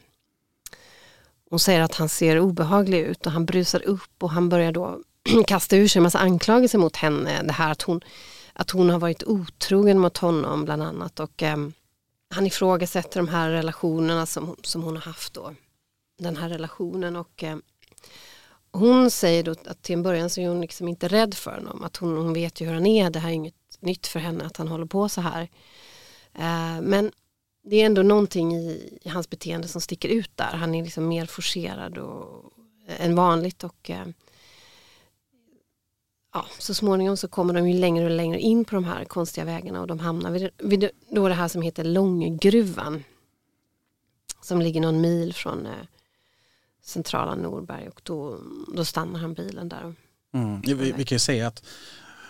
hon 1.51 1.59
säger 1.59 1.81
att 1.81 1.95
han 1.95 2.09
ser 2.09 2.39
obehaglig 2.39 3.01
ut 3.01 3.27
och 3.27 3.33
han 3.33 3.47
brusar 3.47 3.83
upp 3.83 4.23
och 4.23 4.31
han 4.31 4.49
börjar 4.49 4.73
då 4.73 4.99
kasta 5.47 5.77
ur 5.77 5.89
sig 5.89 6.01
en 6.01 6.03
massa 6.03 6.19
anklagelser 6.19 6.79
mot 6.79 6.97
henne. 6.97 7.43
Det 7.43 7.53
här 7.53 7.73
att 7.73 7.83
hon, 7.83 8.01
att 8.53 8.71
hon 8.71 8.91
har 8.91 8.99
varit 8.99 9.23
otrogen 9.23 9.99
mot 9.99 10.19
honom 10.19 10.65
bland 10.65 10.83
annat. 10.83 11.21
Och 11.21 11.43
eh, 11.43 11.57
han 12.31 12.47
ifrågasätter 12.47 13.21
de 13.21 13.29
här 13.29 13.51
relationerna 13.51 14.27
som, 14.27 14.57
som 14.63 14.83
hon 14.83 14.97
har 14.97 15.03
haft 15.03 15.35
då. 15.35 15.55
Den 16.19 16.37
här 16.37 16.49
relationen 16.49 17.17
och 17.17 17.45
eh, 17.45 17.57
hon 18.73 19.11
säger 19.11 19.43
då 19.43 19.51
att 19.51 19.83
till 19.83 19.95
en 19.95 20.03
början 20.03 20.31
så 20.31 20.41
är 20.41 20.49
hon 20.49 20.61
liksom 20.61 20.89
inte 20.89 21.09
rädd 21.09 21.35
för 21.35 21.55
honom. 21.55 21.85
Att 21.85 21.97
hon, 21.97 22.17
hon 22.17 22.33
vet 22.33 22.61
ju 22.61 22.67
hur 22.67 22.75
han 22.75 22.87
är. 22.87 23.11
Det 23.11 23.19
här 23.19 23.29
är 23.29 23.33
inget 23.35 23.55
nytt 23.81 24.07
för 24.07 24.21
henne 24.21 24.45
att 24.45 24.57
han 24.57 24.69
håller 24.69 24.87
på 24.87 25.09
så 25.09 25.21
här. 25.21 25.49
Eh, 26.35 26.81
men 26.83 27.13
det 27.65 27.77
är 27.77 27.87
ändå 27.87 28.03
någonting 28.03 28.57
i, 28.57 28.99
i, 29.03 29.09
hans 29.09 29.31
beteende 29.31 29.69
som 29.69 29.81
sticker 29.81 30.09
ut 30.09 30.37
där. 30.37 30.53
Han 30.53 30.75
är 30.75 30.83
liksom 30.83 31.09
mer 31.09 31.27
forcerad 31.27 31.99
och, 31.99 32.53
eh, 32.89 33.05
än 33.05 33.15
vanligt. 33.15 33.65
Och, 33.65 33.91
eh, 33.91 34.07
ja, 36.39 36.47
så 36.59 36.75
småningom 36.75 37.17
så 37.17 37.29
kommer 37.29 37.55
de 37.55 37.69
ju 37.69 37.79
längre 37.79 38.05
och 38.05 38.11
längre 38.11 38.41
in 38.41 38.65
på 38.65 38.75
de 38.75 38.85
här 38.85 39.05
konstiga 39.05 39.45
vägarna 39.45 39.81
och 39.81 39.87
de 39.87 39.99
hamnar 39.99 40.31
vid, 40.31 40.51
vid 40.59 40.91
då 41.11 41.29
det 41.29 41.35
här 41.35 41.49
som 41.49 41.63
heter 41.63 41.85
Långgruvan. 41.85 43.05
Som 44.43 44.61
ligger 44.61 44.81
någon 44.81 45.01
mil 45.01 45.35
från 45.35 45.67
eh, 45.67 45.73
centrala 46.85 47.35
Norberg 47.35 47.89
och 47.89 48.01
då, 48.03 48.41
då 48.77 48.85
stannar 48.85 49.21
han 49.21 49.35
bilen 49.35 49.69
där. 49.69 49.95
Mm. 50.35 50.61
Vi, 50.61 50.75
vi 50.75 51.05
kan 51.05 51.17
ju 51.17 51.21
säga 51.21 51.47
att 51.47 51.63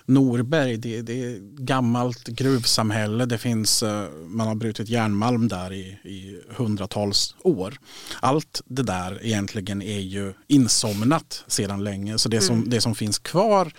Norberg, 0.08 0.76
det, 0.76 1.02
det 1.02 1.24
är 1.24 1.38
gammalt 1.56 2.26
gruvsamhälle. 2.26 3.26
Det 3.26 3.38
finns, 3.38 3.82
eh, 3.82 4.10
man 4.26 4.48
har 4.48 4.54
brutit 4.54 4.88
järnmalm 4.88 5.48
där 5.48 5.72
i, 5.72 5.84
i 6.04 6.40
hundratals 6.48 7.34
år. 7.42 7.78
Allt 8.20 8.62
det 8.64 8.82
där 8.82 9.24
egentligen 9.26 9.82
är 9.82 10.00
ju 10.00 10.34
insomnat 10.46 11.44
sedan 11.46 11.84
länge. 11.84 12.18
Så 12.18 12.28
det 12.28 12.40
som, 12.40 12.56
mm. 12.56 12.70
det 12.70 12.80
som 12.80 12.94
finns 12.94 13.18
kvar 13.18 13.72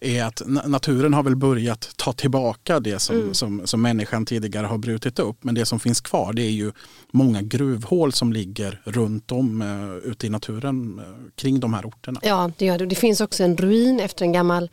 är 0.00 0.24
att 0.24 0.42
naturen 0.46 1.14
har 1.14 1.22
väl 1.22 1.36
börjat 1.36 1.90
ta 1.96 2.12
tillbaka 2.12 2.80
det 2.80 2.98
som, 2.98 3.16
mm. 3.16 3.34
som, 3.34 3.66
som 3.66 3.82
människan 3.82 4.26
tidigare 4.26 4.66
har 4.66 4.78
brutit 4.78 5.18
upp. 5.18 5.44
Men 5.44 5.54
det 5.54 5.66
som 5.66 5.80
finns 5.80 6.00
kvar 6.00 6.32
det 6.32 6.42
är 6.42 6.50
ju 6.50 6.72
många 7.12 7.42
gruvhål 7.42 8.12
som 8.12 8.32
ligger 8.32 8.82
runt 8.84 9.32
om 9.32 9.62
uh, 9.62 10.10
ute 10.10 10.26
i 10.26 10.30
naturen 10.30 10.98
uh, 10.98 11.04
kring 11.34 11.60
de 11.60 11.74
här 11.74 11.86
orterna. 11.86 12.20
Ja, 12.22 12.50
det 12.56 12.64
gör 12.64 12.78
det. 12.78 12.86
Det 12.86 12.94
finns 12.94 13.20
också 13.20 13.44
en 13.44 13.56
ruin 13.56 14.00
efter 14.00 14.24
en 14.24 14.32
gammal 14.32 14.70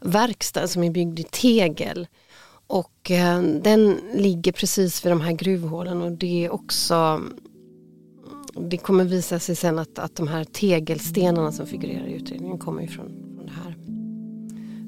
verkstad 0.00 0.68
som 0.68 0.84
är 0.84 0.90
byggd 0.90 1.18
i 1.18 1.24
tegel. 1.30 2.06
Och 2.66 3.10
uh, 3.10 3.42
den 3.62 4.00
ligger 4.14 4.52
precis 4.52 5.04
vid 5.04 5.12
de 5.12 5.20
här 5.20 5.32
gruvhålen 5.32 6.02
och 6.02 6.12
det 6.12 6.44
är 6.44 6.52
också 6.52 7.22
det 8.70 8.76
kommer 8.76 9.04
visa 9.04 9.38
sig 9.38 9.56
sen 9.56 9.78
att, 9.78 9.98
att 9.98 10.16
de 10.16 10.28
här 10.28 10.44
tegelstenarna 10.44 11.52
som 11.52 11.66
figurerar 11.66 12.06
i 12.06 12.12
utredningen 12.12 12.58
kommer 12.58 12.82
ifrån 12.82 13.33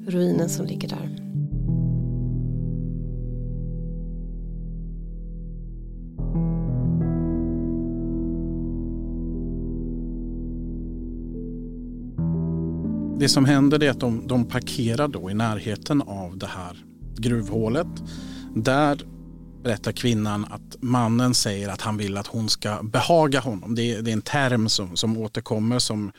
ruinen 0.07 0.49
som 0.49 0.65
ligger 0.65 0.87
där. 0.87 1.27
Det 13.19 13.29
som 13.29 13.45
händer 13.45 13.83
är 13.83 13.89
att 13.89 13.99
de, 13.99 14.27
de 14.27 14.45
parkerar 14.45 15.07
då 15.07 15.31
i 15.31 15.33
närheten 15.33 16.01
av 16.01 16.37
det 16.37 16.47
här 16.47 16.85
gruvhålet. 17.15 17.87
Där 18.55 19.01
berättar 19.63 19.91
kvinnan 19.91 20.45
att 20.45 20.77
mannen 20.79 21.33
säger 21.33 21.69
att 21.69 21.81
han 21.81 21.97
vill 21.97 22.17
att 22.17 22.27
hon 22.27 22.49
ska 22.49 22.83
behaga 22.83 23.39
honom. 23.39 23.75
Det 23.75 23.95
är, 23.95 24.01
det 24.01 24.11
är 24.11 24.13
en 24.13 24.21
term 24.21 24.69
som, 24.69 24.95
som 24.95 25.17
återkommer 25.17 25.79
som 25.79 26.11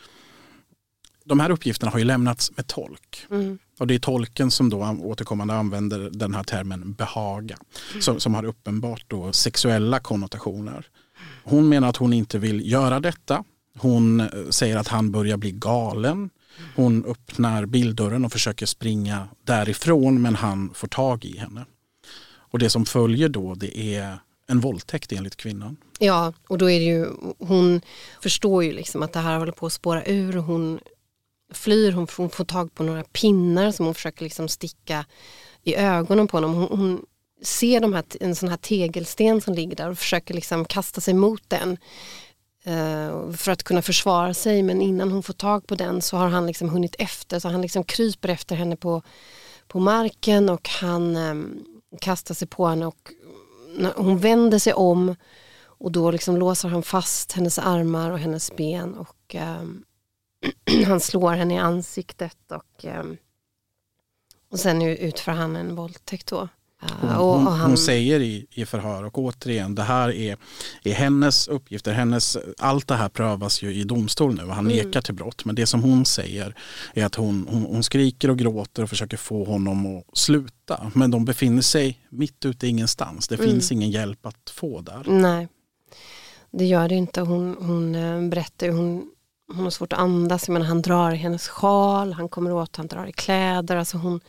de 1.25 1.41
här 1.41 1.51
uppgifterna 1.51 1.93
har 1.93 1.99
ju 1.99 2.05
lämnats 2.05 2.57
med 2.57 2.67
tolk. 2.67 3.27
Mm. 3.31 3.59
Och 3.79 3.87
det 3.87 3.95
är 3.95 3.99
tolken 3.99 4.51
som 4.51 4.71
då 4.71 4.99
återkommande 5.03 5.55
använder 5.55 6.11
den 6.13 6.35
här 6.35 6.43
termen 6.43 6.93
behaga. 6.93 7.57
Mm. 7.91 8.03
Som, 8.03 8.21
som 8.21 8.35
har 8.35 8.45
uppenbart 8.45 9.05
då 9.07 9.33
sexuella 9.33 10.01
konnotationer. 10.01 10.87
Hon 11.45 11.69
menar 11.69 11.89
att 11.89 11.97
hon 11.97 12.13
inte 12.13 12.39
vill 12.39 12.73
göra 12.73 13.01
detta. 13.01 13.45
Hon 13.79 14.21
eh, 14.21 14.27
säger 14.51 14.77
att 14.77 14.89
han 14.89 15.11
börjar 15.13 15.37
bli 15.37 15.53
galen. 15.53 16.31
Hon 16.77 17.05
öppnar 17.05 17.67
bildörren 17.67 18.25
och 18.25 18.33
försöker 18.33 18.67
springa 18.67 19.29
därifrån 19.45 20.23
men 20.23 20.35
han 20.35 20.71
får 20.75 20.89
tag 20.89 21.25
i 21.25 21.39
henne. 21.39 21.65
Och 22.51 22.59
det 22.59 22.71
som 22.71 22.85
följer 22.85 23.29
då 23.29 23.55
det 23.55 23.79
är 23.97 24.19
en 24.49 24.61
våldtäkt 24.61 25.13
enligt 25.13 25.37
kvinnan. 25.37 25.77
Ja, 25.99 26.33
och 26.49 26.59
då 26.59 26.71
är 26.71 26.79
det 26.79 26.87
ju, 26.87 27.07
hon 27.39 27.81
förstår 28.23 28.65
ju 28.65 28.73
liksom 28.73 29.03
att 29.03 29.13
det 29.13 29.21
här 29.21 29.39
håller 29.39 29.53
på 29.53 29.67
att 29.67 29.73
spåra 29.73 30.05
ur. 30.05 30.33
Hon 30.33 30.81
flyr, 31.53 31.93
hon, 31.93 32.07
hon 32.17 32.31
får 32.31 32.45
tag 32.45 32.75
på 32.75 32.83
några 32.83 33.05
pinnar 33.05 33.71
som 33.71 33.85
hon 33.87 33.95
försöker 33.95 34.25
liksom 34.25 34.49
sticka 34.49 35.05
i 35.63 35.75
ögonen 35.75 36.29
på 36.29 36.37
honom. 36.37 36.55
Hon, 36.55 36.79
hon 36.79 37.03
ser 37.43 37.81
de 37.81 37.93
här, 37.93 38.05
en 38.21 38.35
sån 38.35 38.49
här 38.49 38.57
tegelsten 38.57 39.41
som 39.41 39.55
ligger 39.55 39.77
där 39.77 39.91
och 39.91 39.99
försöker 39.99 40.35
liksom 40.35 40.65
kasta 40.65 41.01
sig 41.01 41.15
mot 41.15 41.43
den 41.49 41.79
eh, 42.65 43.33
för 43.33 43.51
att 43.51 43.63
kunna 43.63 43.83
försvara 43.83 44.35
sig 44.35 44.63
men 44.63 44.83
innan 44.83 45.11
hon 45.11 45.23
får 45.23 45.35
tag 45.35 45.67
på 45.67 45.75
den 45.75 46.03
så 46.03 46.17
har 46.17 46.29
han 46.29 46.47
liksom 46.47 46.69
hunnit 46.69 46.97
efter 46.99 47.39
så 47.39 47.49
han 47.49 47.63
liksom 47.63 47.85
kryper 47.85 48.29
efter 48.29 48.57
henne 48.57 48.77
på, 48.77 49.03
på 49.67 49.81
marken 49.81 50.49
och 50.49 50.69
han 50.69 51.17
eh, 51.17 51.35
kastar 52.01 52.35
sig 52.35 52.49
på 52.49 52.67
henne 52.67 52.87
och 52.87 53.13
hon 53.97 54.19
vänder 54.19 54.59
sig 54.59 54.73
om 54.73 55.17
och 55.61 55.93
då 55.93 56.11
liksom 56.11 56.37
låser 56.37 56.69
han 56.69 56.83
fast 56.83 57.33
hennes 57.33 57.59
armar 57.59 58.11
och 58.11 58.19
hennes 58.19 58.57
ben 58.57 58.95
och 58.95 59.35
um, 59.61 59.85
han 60.87 61.01
slår 61.01 61.33
henne 61.33 61.55
i 61.55 61.59
ansiktet 61.59 62.37
och, 62.51 62.85
ehm, 62.85 63.17
och 64.51 64.61
sen 64.61 64.83
utför 64.83 65.33
han 65.33 65.57
en 65.57 65.75
våldtäkt 65.75 66.27
då. 66.27 66.49
Hon, 66.81 67.11
hon, 67.11 67.47
han... 67.47 67.61
hon, 67.61 67.77
säger 67.77 68.21
i, 68.21 68.47
i 68.51 68.67
förhör 68.67 69.05
och 69.05 69.19
återigen 69.19 69.75
det 69.75 69.83
här 69.83 70.11
är, 70.11 70.37
är 70.85 70.93
hennes 70.93 71.49
uppgifter. 71.49 71.93
Hennes, 71.93 72.37
allt 72.59 72.89
det 72.89 72.95
här 72.95 73.09
prövas 73.09 73.63
ju 73.63 73.75
i 73.75 73.85
domstol 73.85 74.35
nu 74.35 74.43
och 74.43 74.55
han 74.55 74.71
mm. 74.71 74.77
nekar 74.77 75.01
till 75.01 75.15
brott. 75.15 75.45
Men 75.45 75.55
det 75.55 75.67
som 75.67 75.83
hon 75.83 76.05
säger 76.05 76.55
är 76.95 77.05
att 77.05 77.15
hon, 77.15 77.47
hon, 77.51 77.63
hon, 77.63 77.83
skriker 77.83 78.31
och 78.31 78.39
gråter 78.39 78.83
och 78.83 78.91
försöker 78.91 79.17
få 79.17 79.45
honom 79.45 79.87
att 79.87 80.19
sluta. 80.19 80.91
Men 80.95 81.11
de 81.11 81.25
befinner 81.25 81.63
sig 81.63 81.99
mitt 82.11 82.45
ute 82.45 82.67
i 82.67 82.71
ingenstans. 82.71 83.29
Det 83.29 83.35
mm. 83.35 83.51
finns 83.51 83.73
ingen 83.73 83.91
hjälp 83.91 84.27
att 84.27 84.51
få 84.51 84.81
där. 84.81 85.03
Nej, 85.07 85.49
det 86.51 86.65
gör 86.65 86.89
det 86.89 86.95
inte. 86.95 87.21
Hon, 87.21 87.57
hon 87.61 87.95
eh, 87.95 88.29
berättar 88.29 88.69
hon 88.69 89.11
hon 89.49 89.65
har 89.65 89.71
svårt 89.71 89.93
att 89.93 89.99
andas, 89.99 90.49
men 90.49 90.63
han 90.63 90.83
drar 90.83 91.13
i 91.13 91.17
hennes 91.17 91.49
sjal, 91.49 92.13
han 92.13 92.29
kommer 92.29 92.53
åt, 92.53 92.77
han 92.77 92.87
drar 92.87 93.07
i 93.07 93.13
kläder. 93.13 93.77
Alltså 93.77 93.97
hon, 93.97 94.21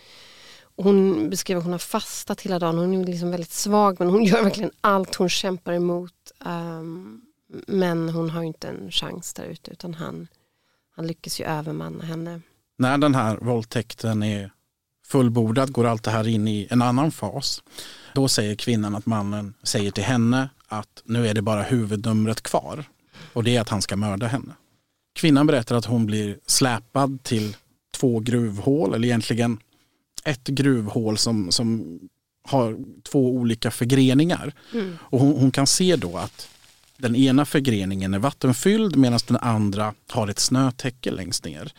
hon 0.75 1.29
beskriver 1.29 1.59
att 1.59 1.65
hon 1.65 1.71
har 1.71 1.79
fastat 1.79 2.41
hela 2.41 2.59
dagen, 2.59 2.77
hon 2.77 3.01
är 3.01 3.05
liksom 3.05 3.31
väldigt 3.31 3.51
svag 3.51 3.95
men 3.99 4.09
hon 4.09 4.23
gör 4.25 4.43
verkligen 4.43 4.71
allt, 4.81 5.15
hon 5.15 5.29
kämpar 5.29 5.73
emot. 5.73 6.31
Um, 6.45 7.21
men 7.67 8.09
hon 8.09 8.29
har 8.29 8.43
inte 8.43 8.67
en 8.67 8.91
chans 8.91 9.33
där 9.33 9.43
ute 9.43 9.71
utan 9.71 9.93
han, 9.93 10.27
han 10.95 11.07
lyckas 11.07 11.41
ju 11.41 11.45
övermanna 11.45 12.03
henne. 12.03 12.41
När 12.77 12.97
den 12.97 13.15
här 13.15 13.37
våldtäkten 13.37 14.23
är 14.23 14.51
fullbordad 15.05 15.71
går 15.71 15.85
allt 15.85 16.03
det 16.03 16.11
här 16.11 16.27
in 16.27 16.47
i 16.47 16.67
en 16.69 16.81
annan 16.81 17.11
fas. 17.11 17.63
Då 18.13 18.27
säger 18.27 18.55
kvinnan 18.55 18.95
att 18.95 19.05
mannen 19.05 19.53
säger 19.63 19.91
till 19.91 20.03
henne 20.03 20.49
att 20.67 21.01
nu 21.03 21.27
är 21.27 21.33
det 21.33 21.41
bara 21.41 21.61
huvudnumret 21.61 22.41
kvar 22.41 22.83
och 23.33 23.43
det 23.43 23.55
är 23.55 23.61
att 23.61 23.69
han 23.69 23.81
ska 23.81 23.95
mörda 23.95 24.27
henne. 24.27 24.53
Kvinnan 25.19 25.47
berättar 25.47 25.75
att 25.75 25.85
hon 25.85 26.05
blir 26.05 26.37
släpad 26.45 27.23
till 27.23 27.55
två 27.91 28.19
gruvhål, 28.19 28.93
eller 28.93 29.07
egentligen 29.07 29.57
ett 30.23 30.47
gruvhål 30.47 31.17
som, 31.17 31.51
som 31.51 31.99
har 32.43 32.77
två 33.03 33.31
olika 33.35 33.71
förgreningar. 33.71 34.53
Mm. 34.73 34.97
Och 35.01 35.19
hon, 35.19 35.35
hon, 35.39 35.51
kan 35.51 35.67
se 35.67 35.95
då 35.95 36.17
att 36.17 36.49
den 36.97 37.15
ena 37.15 37.45
förgreningen 37.45 38.13
är 38.13 38.19
vattenfylld 38.19 38.95
medan 38.95 39.19
den 39.27 39.37
andra 39.37 39.93
har 40.09 40.27
ett 40.27 40.39
snötäcke 40.39 41.11
längst 41.11 41.45
ner. 41.45 41.73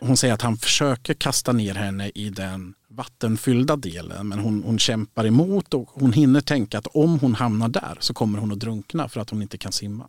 Hon 0.00 0.16
säger 0.16 0.34
att 0.34 0.42
han 0.42 0.56
försöker 0.56 1.14
kasta 1.14 1.52
ner 1.52 1.74
henne 1.74 2.10
i 2.14 2.30
den 2.30 2.74
vattenfyllda 2.88 3.76
delen 3.76 4.28
men 4.28 4.38
hon, 4.38 4.62
hon 4.66 4.78
kämpar 4.78 5.26
emot 5.26 5.74
och 5.74 5.88
hon 5.92 6.12
hinner 6.12 6.40
tänka 6.40 6.78
att 6.78 6.86
om 6.86 7.18
hon 7.18 7.34
hamnar 7.34 7.68
där 7.68 7.96
så 8.00 8.14
kommer 8.14 8.38
hon 8.38 8.52
att 8.52 8.60
drunkna 8.60 9.08
för 9.08 9.20
att 9.20 9.30
hon 9.30 9.42
inte 9.42 9.58
kan 9.58 9.72
simma 9.72 10.08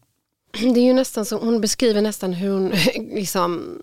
det 0.73 0.79
är 0.79 0.83
ju 0.83 0.93
nästan 0.93 1.25
så, 1.25 1.37
hon 1.37 1.61
beskriver 1.61 2.01
nästan 2.01 2.33
hur 2.33 2.51
hon 2.51 2.69
liksom 3.15 3.81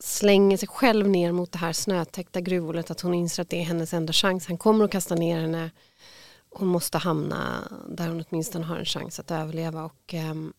slänger 0.00 0.56
sig 0.56 0.68
själv 0.68 1.08
ner 1.08 1.32
mot 1.32 1.52
det 1.52 1.58
här 1.58 1.72
snötäckta 1.72 2.40
gruvhålet 2.40 2.90
att 2.90 3.00
hon 3.00 3.14
inser 3.14 3.42
att 3.42 3.48
det 3.48 3.60
är 3.60 3.64
hennes 3.64 3.94
enda 3.94 4.12
chans. 4.12 4.46
Han 4.46 4.58
kommer 4.58 4.84
att 4.84 4.90
kasta 4.90 5.14
ner 5.14 5.40
henne. 5.40 5.70
Hon 6.50 6.68
måste 6.68 6.98
hamna 6.98 7.68
där 7.88 8.08
hon 8.08 8.24
åtminstone 8.30 8.64
har 8.64 8.76
en 8.76 8.84
chans 8.84 9.20
att 9.20 9.30
överleva. 9.30 9.84
Och, 9.84 10.14
um, 10.14 10.52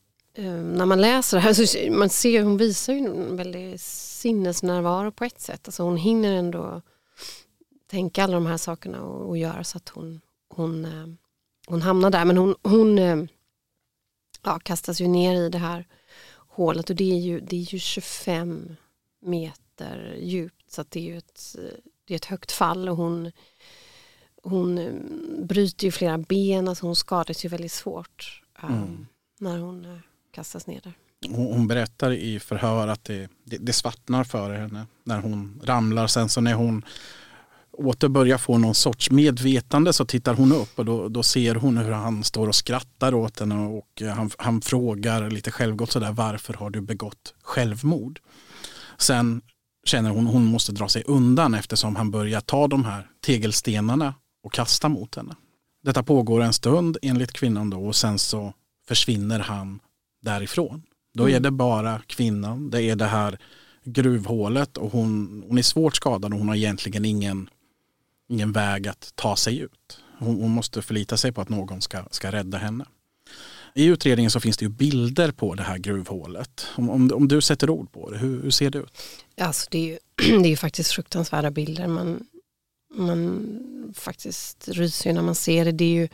när 0.73 0.85
man 0.85 1.01
läser 1.01 1.37
det 1.37 1.41
här 1.41 1.53
så 1.53 1.91
man 1.91 2.09
ser 2.09 2.43
hon 2.43 2.57
visar 2.57 2.93
ju 2.93 2.99
en 2.99 3.37
väldigt 3.37 3.81
sinnesnärvaro 3.81 5.11
på 5.11 5.25
ett 5.25 5.41
sätt. 5.41 5.67
Alltså 5.67 5.83
hon 5.83 5.97
hinner 5.97 6.33
ändå 6.33 6.81
tänka 7.89 8.23
alla 8.23 8.33
de 8.33 8.45
här 8.45 8.57
sakerna 8.57 9.01
och, 9.01 9.29
och 9.29 9.37
göra 9.37 9.63
så 9.63 9.77
att 9.77 9.89
hon, 9.89 10.21
hon, 10.49 10.85
uh, 10.85 11.07
hon 11.67 11.81
hamnar 11.81 12.09
där. 12.09 12.25
Men 12.25 12.37
hon, 12.37 12.55
hon 12.63 12.99
uh, 12.99 13.25
ja, 14.43 14.59
kastas 14.59 15.01
ju 15.01 15.07
ner 15.07 15.35
i 15.35 15.49
det 15.49 15.57
här 15.57 15.87
hålet 16.47 16.89
och 16.89 16.95
det 16.95 17.11
är 17.11 17.19
ju, 17.19 17.39
det 17.39 17.55
är 17.55 17.73
ju 17.73 17.79
25 17.79 18.75
meter 19.21 20.17
djupt 20.21 20.71
så 20.71 20.83
det 20.89 20.99
är 20.99 21.03
ju 21.03 21.17
ett, 21.17 21.55
det 22.05 22.13
är 22.13 22.15
ett 22.15 22.25
högt 22.25 22.51
fall 22.51 22.89
och 22.89 22.97
hon, 22.97 23.31
hon 24.43 24.77
eh, 24.77 24.93
bryter 25.43 25.85
ju 25.85 25.91
flera 25.91 26.17
ben, 26.17 26.67
alltså 26.67 26.85
hon 26.85 26.95
skadas 26.95 27.45
ju 27.45 27.49
väldigt 27.49 27.71
svårt 27.71 28.43
um, 28.63 28.69
mm. 28.69 29.07
när 29.39 29.57
hon 29.57 29.85
uh, 29.85 29.99
kastas 30.31 30.67
ner 30.67 30.81
där. 30.83 30.93
Hon, 31.29 31.67
berättar 31.67 32.11
i 32.11 32.39
förhör 32.39 32.87
att 32.87 33.03
det, 33.03 33.29
det, 33.43 33.57
det 33.57 33.73
svartnar 33.73 34.23
för 34.23 34.53
henne 34.53 34.85
när 35.03 35.19
hon 35.19 35.61
ramlar. 35.63 36.07
Sen 36.07 36.29
så 36.29 36.41
när 36.41 36.53
hon 36.53 36.85
åter 37.73 38.07
börjar 38.07 38.37
få 38.37 38.57
någon 38.57 38.75
sorts 38.75 39.11
medvetande 39.11 39.93
så 39.93 40.05
tittar 40.05 40.33
hon 40.33 40.51
upp 40.51 40.79
och 40.79 40.85
då, 40.85 41.09
då 41.09 41.23
ser 41.23 41.55
hon 41.55 41.77
hur 41.77 41.91
han 41.91 42.23
står 42.23 42.47
och 42.47 42.55
skrattar 42.55 43.13
åt 43.13 43.39
henne 43.39 43.55
och 43.55 44.01
han, 44.15 44.29
han 44.37 44.61
frågar 44.61 45.29
lite 45.29 45.51
självgott 45.51 45.91
sådär 45.91 46.11
varför 46.11 46.53
har 46.53 46.69
du 46.69 46.81
begått 46.81 47.33
självmord? 47.43 48.19
Sen 48.97 49.41
känner 49.85 50.09
hon 50.09 50.27
hon 50.27 50.45
måste 50.45 50.71
dra 50.71 50.87
sig 50.87 51.03
undan 51.07 51.53
eftersom 51.53 51.95
han 51.95 52.11
börjar 52.11 52.41
ta 52.41 52.67
de 52.67 52.85
här 52.85 53.07
tegelstenarna 53.25 54.13
och 54.43 54.53
kasta 54.53 54.89
mot 54.89 55.15
henne. 55.15 55.35
Detta 55.83 56.03
pågår 56.03 56.41
en 56.41 56.53
stund 56.53 56.97
enligt 57.01 57.31
kvinnan 57.31 57.69
då 57.69 57.85
och 57.85 57.95
sen 57.95 58.19
så 58.19 58.53
försvinner 58.87 59.39
han 59.39 59.79
därifrån. 60.21 60.83
Då 61.13 61.23
är 61.23 61.29
mm. 61.29 61.43
det 61.43 61.51
bara 61.51 62.01
kvinnan, 62.07 62.69
det 62.69 62.83
är 62.83 62.95
det 62.95 63.05
här 63.05 63.39
gruvhålet 63.83 64.77
och 64.77 64.91
hon, 64.91 65.43
hon 65.47 65.57
är 65.57 65.61
svårt 65.61 65.95
skadad 65.95 66.33
och 66.33 66.39
hon 66.39 66.47
har 66.47 66.55
egentligen 66.55 67.05
ingen, 67.05 67.49
ingen 68.31 68.51
väg 68.51 68.87
att 68.87 69.11
ta 69.15 69.35
sig 69.35 69.59
ut. 69.59 69.99
Hon, 70.17 70.41
hon 70.41 70.51
måste 70.51 70.81
förlita 70.81 71.17
sig 71.17 71.31
på 71.31 71.41
att 71.41 71.49
någon 71.49 71.81
ska, 71.81 72.05
ska 72.11 72.31
rädda 72.31 72.57
henne. 72.57 72.85
I 73.75 73.85
utredningen 73.85 74.31
så 74.31 74.39
finns 74.39 74.57
det 74.57 74.65
ju 74.65 74.69
bilder 74.69 75.31
på 75.31 75.55
det 75.55 75.63
här 75.63 75.77
gruvhålet. 75.77 76.67
Om, 76.75 76.89
om, 76.89 77.11
om 77.13 77.27
du 77.27 77.41
sätter 77.41 77.69
ord 77.69 77.91
på 77.91 78.09
det, 78.09 78.17
hur, 78.17 78.43
hur 78.43 78.51
ser 78.51 78.69
det 78.69 78.79
ut? 78.79 79.01
Alltså 79.37 79.67
det, 79.71 79.77
är 79.77 79.85
ju, 79.85 79.97
det 80.41 80.47
är 80.47 80.49
ju 80.49 80.57
faktiskt 80.57 80.91
fruktansvärda 80.91 81.51
bilder. 81.51 81.87
Man, 81.87 82.27
man 82.93 83.93
faktiskt 83.95 84.67
ryser 84.67 85.13
när 85.13 85.21
man 85.21 85.35
ser 85.35 85.65
det. 85.65 85.71
Det 85.71 85.85
är 85.85 85.93
ju 85.93 86.09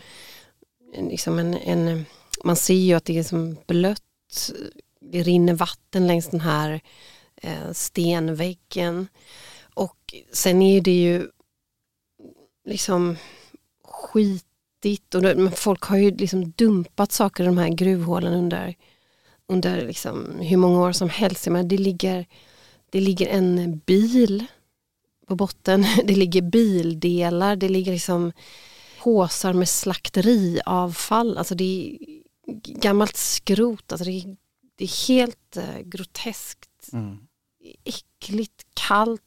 liksom 1.10 1.40
en, 1.40 1.54
en, 1.54 2.06
man 2.44 2.56
ser 2.56 2.74
ju 2.74 2.94
att 2.94 3.06
det 3.06 3.18
är 3.18 3.24
som 3.24 3.58
blött. 3.68 4.52
Det 5.02 5.24
rinner 5.24 5.54
vatten 5.54 6.08
längs 6.08 6.28
den 6.28 6.42
här 6.42 6.82
eh, 7.42 7.72
stenväggen. 7.72 9.08
Och 9.74 10.14
sen 10.34 10.62
är 10.62 10.82
det 10.82 11.02
ju 11.02 11.28
liksom 12.68 13.16
skitigt 13.84 15.16
och 15.16 15.24
folk 15.58 15.84
har 15.84 15.98
ju 15.98 16.12
liksom 16.12 16.52
dumpat 16.52 17.12
saker 17.12 17.44
i 17.44 17.48
de 17.48 17.58
här 17.58 17.70
gruvhålen 17.70 18.34
under, 18.34 18.76
under 19.48 19.88
liksom 19.88 20.40
hur 20.40 20.58
många 20.58 20.82
år 20.82 20.92
som 20.92 21.10
helst. 21.10 21.48
Men 21.48 21.68
det, 21.68 21.78
ligger, 21.78 22.26
det 22.90 23.02
ligger 23.02 23.28
en 23.28 23.78
bil 23.78 24.46
på 25.28 25.36
botten, 25.36 25.86
det 26.04 26.16
ligger 26.16 26.42
bildelar, 26.42 27.56
det 27.56 27.70
ligger 27.70 27.92
liksom 27.92 28.32
påsar 29.04 29.54
med 29.54 29.70
slakteriavfall. 29.70 31.38
Alltså 31.38 31.56
det 31.56 31.64
är 31.64 31.98
gammalt 32.82 33.18
skrot. 33.18 33.92
Alltså 33.92 34.06
det, 34.06 34.12
är, 34.12 34.38
det 34.76 34.84
är 34.84 35.08
helt 35.08 35.58
eh, 35.58 35.80
groteskt. 35.84 36.90
Mm 36.94 37.28
äckligt, 37.84 38.66
kallt, 38.74 39.22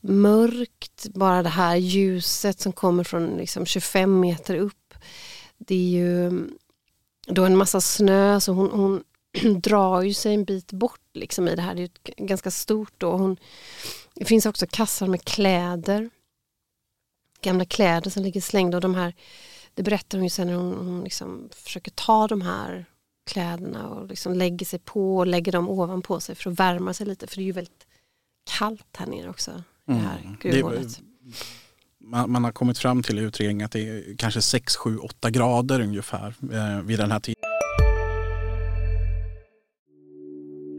mörkt. 0.00 1.06
Bara 1.14 1.42
det 1.42 1.48
här 1.48 1.76
ljuset 1.76 2.60
som 2.60 2.72
kommer 2.72 3.04
från 3.04 3.36
liksom 3.36 3.66
25 3.66 4.20
meter 4.20 4.54
upp. 4.54 4.94
Det 5.58 5.74
är 5.74 5.88
ju 5.88 6.48
då 7.26 7.44
en 7.44 7.56
massa 7.56 7.80
snö 7.80 8.40
så 8.40 8.52
hon, 8.52 8.70
hon 8.70 9.04
drar 9.60 10.02
ju 10.02 10.14
sig 10.14 10.34
en 10.34 10.44
bit 10.44 10.72
bort 10.72 11.00
liksom 11.14 11.48
i 11.48 11.54
det 11.54 11.62
här. 11.62 11.74
Det 11.74 11.82
är 11.82 11.90
ju 12.16 12.26
ganska 12.26 12.50
stort 12.50 12.94
då. 12.98 13.12
Hon, 13.12 13.36
det 14.14 14.24
finns 14.24 14.46
också 14.46 14.66
kassar 14.70 15.06
med 15.06 15.24
kläder. 15.24 16.10
Gamla 17.40 17.64
kläder 17.64 18.10
som 18.10 18.22
ligger 18.22 18.40
slängda 18.40 18.76
och 18.76 18.80
de 18.80 18.94
här 18.94 19.14
det 19.78 19.82
berättar 19.82 20.18
hon 20.18 20.24
ju 20.24 20.30
sen 20.30 20.46
när 20.46 20.54
hon, 20.54 20.74
hon 20.74 21.04
liksom 21.04 21.48
försöker 21.52 21.90
ta 21.90 22.26
de 22.26 22.42
här 22.42 22.84
kläderna 23.26 23.88
och 23.88 24.06
liksom 24.06 24.34
lägger 24.34 24.66
sig 24.66 24.78
på 24.78 25.16
och 25.16 25.26
lägger 25.26 25.52
dem 25.52 25.68
ovanpå 25.68 26.20
sig 26.20 26.34
för 26.34 26.50
att 26.50 26.60
värma 26.60 26.94
sig 26.94 27.06
lite. 27.06 27.26
För 27.26 27.36
det 27.36 27.42
är 27.42 27.46
ju 27.46 27.52
väldigt 27.52 27.86
kallt 28.48 28.96
här 28.96 29.06
nere 29.06 29.30
också. 29.30 29.50
I 29.50 29.92
det 29.92 29.94
här 29.94 30.18
mm. 30.24 30.36
gruvhålet. 30.40 31.00
Man, 32.00 32.30
man, 32.30 32.44
har 32.44 32.52
kommit 32.52 32.78
fram 32.78 33.02
till 33.02 33.18
i 33.18 33.22
utredningen 33.22 33.64
att 33.64 33.72
det 33.72 33.88
är 33.88 34.16
kanske 34.18 34.42
6, 34.42 34.76
7, 34.76 34.98
8 34.98 35.30
grader 35.30 35.80
ungefär 35.80 36.34
eh, 36.52 36.82
vid 36.82 36.98
den 36.98 37.10
här 37.10 37.20
tiden. 37.20 37.42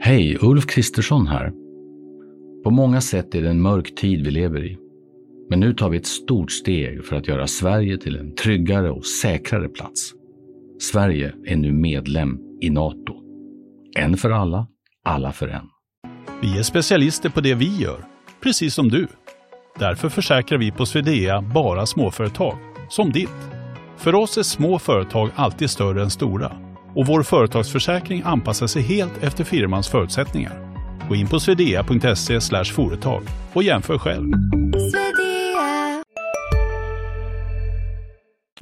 Hej, 0.02 0.38
Ulf 0.42 0.66
Kristersson 0.66 1.28
här. 1.28 1.52
På 2.64 2.72
många 2.72 3.02
sätt 3.02 3.36
är 3.36 3.42
det 3.42 3.50
en 3.50 3.62
mörk 3.62 3.96
tid 3.96 4.26
vi 4.26 4.32
lever 4.32 4.66
i. 4.66 4.78
Men 5.50 5.60
nu 5.60 5.74
tar 5.74 5.90
vi 5.90 5.98
ett 5.98 6.08
stort 6.08 6.52
steg 6.52 7.06
för 7.06 7.16
att 7.16 7.28
göra 7.28 7.48
Sverige 7.48 7.98
till 7.98 8.18
en 8.18 8.36
tryggare 8.36 8.92
och 8.92 9.06
säkrare 9.06 9.70
plats. 9.70 10.14
Sverige 10.80 11.34
är 11.46 11.56
nu 11.56 11.72
medlem 11.72 12.40
i 12.62 12.70
Nato. 12.70 13.14
En 13.98 14.18
för 14.18 14.30
alla, 14.30 14.68
alla 15.04 15.32
för 15.32 15.48
en. 15.48 15.70
Vi 16.42 16.58
är 16.58 16.64
specialister 16.64 17.30
på 17.30 17.42
det 17.42 17.54
vi 17.54 17.78
gör, 17.78 18.06
precis 18.44 18.74
som 18.74 18.90
du. 18.90 19.08
Därför 19.80 20.10
försäkrar 20.10 20.60
vi 20.60 20.72
på 20.72 20.86
Swedea 20.86 21.42
bara 21.42 21.86
småföretag, 21.86 22.58
som 22.90 23.12
ditt. 23.12 23.30
För 23.98 24.16
oss 24.16 24.38
är 24.38 24.44
små 24.44 24.80
företag 24.80 25.30
alltid 25.36 25.70
större 25.70 26.02
än 26.02 26.10
stora 26.10 26.52
och 26.96 27.08
vår 27.08 27.24
företagsförsäkring 27.24 28.22
anpassar 28.26 28.68
sig 28.68 28.82
helt 28.82 29.24
efter 29.24 29.44
firmans 29.44 29.88
förutsättningar. 29.88 30.76
Gå 31.10 31.16
in 31.16 31.28
på 31.28 31.40
swedea.se 31.40 32.40
företag 32.64 33.24
och 33.54 33.64
jämför 33.64 33.98
själv 33.98 34.34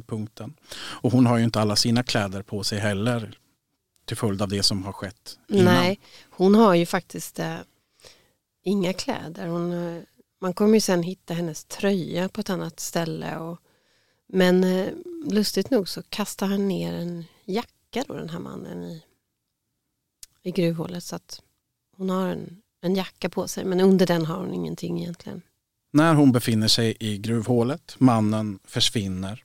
punkten. 0.07 0.53
Och 1.01 1.11
hon 1.11 1.25
har 1.25 1.37
ju 1.37 1.43
inte 1.43 1.61
alla 1.61 1.75
sina 1.75 2.03
kläder 2.03 2.41
på 2.41 2.63
sig 2.63 2.79
heller 2.79 3.31
till 4.07 4.17
följd 4.17 4.41
av 4.41 4.49
det 4.49 4.63
som 4.63 4.83
har 4.83 4.93
skett 4.93 5.39
innan. 5.47 5.65
Nej, 5.65 5.99
hon 6.29 6.55
har 6.55 6.75
ju 6.75 6.85
faktiskt 6.85 7.39
äh, 7.39 7.57
inga 8.63 8.93
kläder. 8.93 9.47
Hon, 9.47 9.71
äh, 9.71 10.03
man 10.41 10.53
kommer 10.53 10.73
ju 10.73 10.81
sen 10.81 11.03
hitta 11.03 11.33
hennes 11.33 11.65
tröja 11.65 12.29
på 12.29 12.41
ett 12.41 12.49
annat 12.49 12.79
ställe. 12.79 13.37
Och, 13.37 13.59
men 14.27 14.63
äh, 14.63 14.87
lustigt 15.25 15.69
nog 15.69 15.89
så 15.89 16.03
kastar 16.03 16.47
han 16.47 16.67
ner 16.67 16.93
en 16.93 17.25
jacka 17.45 18.03
då 18.07 18.13
den 18.13 18.29
här 18.29 18.39
mannen 18.39 18.83
i, 18.83 19.03
i 20.43 20.51
gruvhålet. 20.51 21.03
Så 21.03 21.15
att 21.15 21.41
hon 21.97 22.09
har 22.09 22.27
en, 22.27 22.61
en 22.81 22.95
jacka 22.95 23.29
på 23.29 23.47
sig 23.47 23.65
men 23.65 23.79
under 23.79 24.07
den 24.07 24.25
har 24.25 24.37
hon 24.37 24.53
ingenting 24.53 25.01
egentligen. 25.01 25.41
När 25.91 26.13
hon 26.13 26.31
befinner 26.31 26.67
sig 26.67 26.97
i 26.99 27.17
gruvhålet, 27.17 27.95
mannen 27.97 28.59
försvinner 28.63 29.43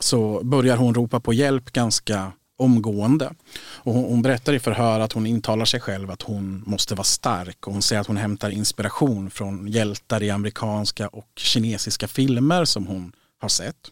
så 0.00 0.44
börjar 0.44 0.76
hon 0.76 0.94
ropa 0.94 1.20
på 1.20 1.32
hjälp 1.32 1.72
ganska 1.72 2.32
omgående. 2.60 3.32
Och 3.58 3.94
hon, 3.94 4.04
hon, 4.04 4.22
berättar 4.22 4.52
i 4.52 4.58
förhör 4.58 5.00
att 5.00 5.12
hon 5.12 5.26
intalar 5.26 5.64
sig 5.64 5.80
själv 5.80 6.10
att 6.10 6.22
hon 6.22 6.62
måste 6.66 6.94
vara 6.94 7.04
stark 7.04 7.66
och 7.66 7.72
hon 7.72 7.82
säger 7.82 8.00
att 8.00 8.06
hon 8.06 8.16
hämtar 8.16 8.50
inspiration 8.50 9.30
från 9.30 9.68
hjältar 9.68 10.22
i 10.22 10.30
amerikanska 10.30 11.08
och 11.08 11.28
kinesiska 11.36 12.08
filmer 12.08 12.64
som 12.64 12.86
hon 12.86 13.12
har 13.40 13.48
sett. 13.48 13.90